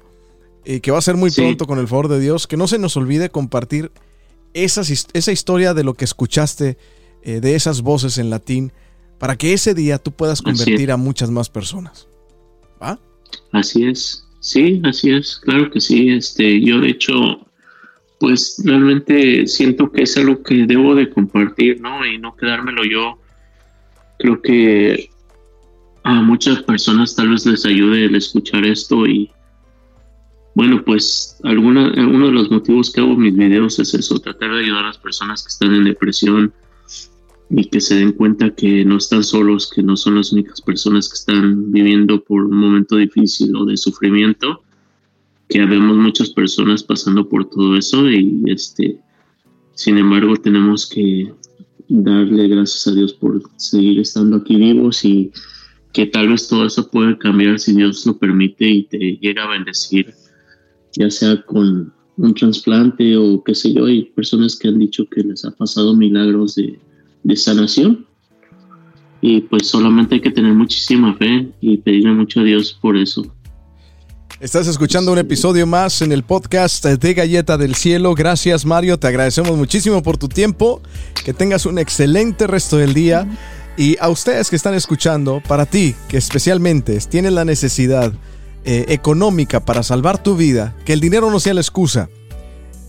[0.65, 2.79] y que va a ser muy pronto con el favor de Dios, que no se
[2.79, 3.91] nos olvide compartir
[4.53, 6.79] esa historia de lo que escuchaste,
[7.21, 8.73] eh, de esas voces en latín,
[9.19, 12.07] para que ese día tú puedas convertir a muchas más personas.
[12.81, 12.99] ¿Va?
[13.51, 16.09] Así es, sí, así es, claro que sí.
[16.09, 17.47] Este, yo de hecho,
[18.19, 22.05] pues realmente siento que es algo que debo de compartir, ¿no?
[22.05, 23.17] Y no quedármelo yo.
[24.19, 25.09] Creo que
[26.03, 29.31] a muchas personas tal vez les ayude el escuchar esto y
[30.53, 34.59] bueno, pues alguna, uno de los motivos que hago mis videos es eso, tratar de
[34.59, 36.53] ayudar a las personas que están en depresión
[37.53, 41.09] y que se den cuenta que no están solos, que no son las únicas personas
[41.09, 44.63] que están viviendo por un momento difícil o de sufrimiento,
[45.49, 48.99] que habemos muchas personas pasando por todo eso y este,
[49.73, 51.33] sin embargo tenemos que
[51.89, 55.31] darle gracias a Dios por seguir estando aquí vivos y
[55.91, 59.49] que tal vez todo eso puede cambiar si Dios lo permite y te llega a
[59.49, 60.13] bendecir,
[60.97, 65.21] ya sea con un trasplante o qué sé yo, hay personas que han dicho que
[65.21, 66.79] les ha pasado milagros de,
[67.23, 68.05] de sanación
[69.21, 73.23] y pues solamente hay que tener muchísima fe y pedirle mucho a Dios por eso.
[74.39, 78.15] Estás escuchando un episodio más en el podcast de Galleta del Cielo.
[78.15, 80.81] Gracias Mario, te agradecemos muchísimo por tu tiempo.
[81.23, 83.27] Que tengas un excelente resto del día.
[83.77, 88.11] Y a ustedes que están escuchando, para ti, que especialmente tienes la necesidad
[88.65, 92.09] eh, económica para salvar tu vida, que el dinero no sea la excusa.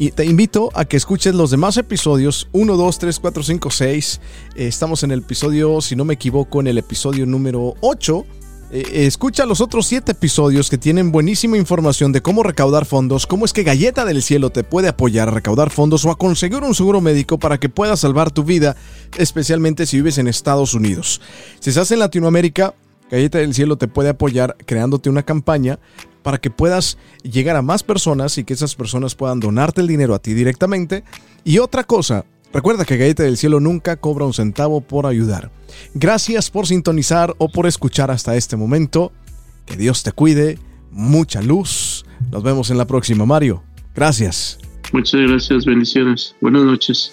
[0.03, 4.21] Y te invito a que escuches los demás episodios 1, 2, 3, 4, 5, 6.
[4.57, 8.27] estamos en el episodio, si no me equivoco, en el episodio número 8.
[8.73, 13.45] Eh, escucha los otros 7 episodios que tienen buenísima información de cómo recaudar fondos, cómo
[13.45, 16.75] es que Galleta del Cielo te puede apoyar a recaudar fondos o a conseguir un
[16.75, 18.75] seguro médico para que puedas salvar tu vida,
[19.17, 21.21] especialmente si vives en Estados Unidos.
[21.61, 22.75] Si estás en Latinoamérica,
[23.13, 25.79] Galleta del Cielo te puede apoyar creándote una campaña
[26.23, 30.15] para que puedas llegar a más personas y que esas personas puedan donarte el dinero
[30.15, 31.05] a ti directamente.
[31.45, 35.51] Y otra cosa, recuerda que Galleta del Cielo nunca cobra un centavo por ayudar.
[35.93, 39.13] Gracias por sintonizar o por escuchar hasta este momento.
[39.67, 40.59] Que Dios te cuide,
[40.91, 42.07] mucha luz.
[42.31, 43.63] Nos vemos en la próxima, Mario.
[43.95, 44.59] Gracias.
[44.91, 46.35] Muchas gracias, bendiciones.
[46.41, 47.13] Buenas noches.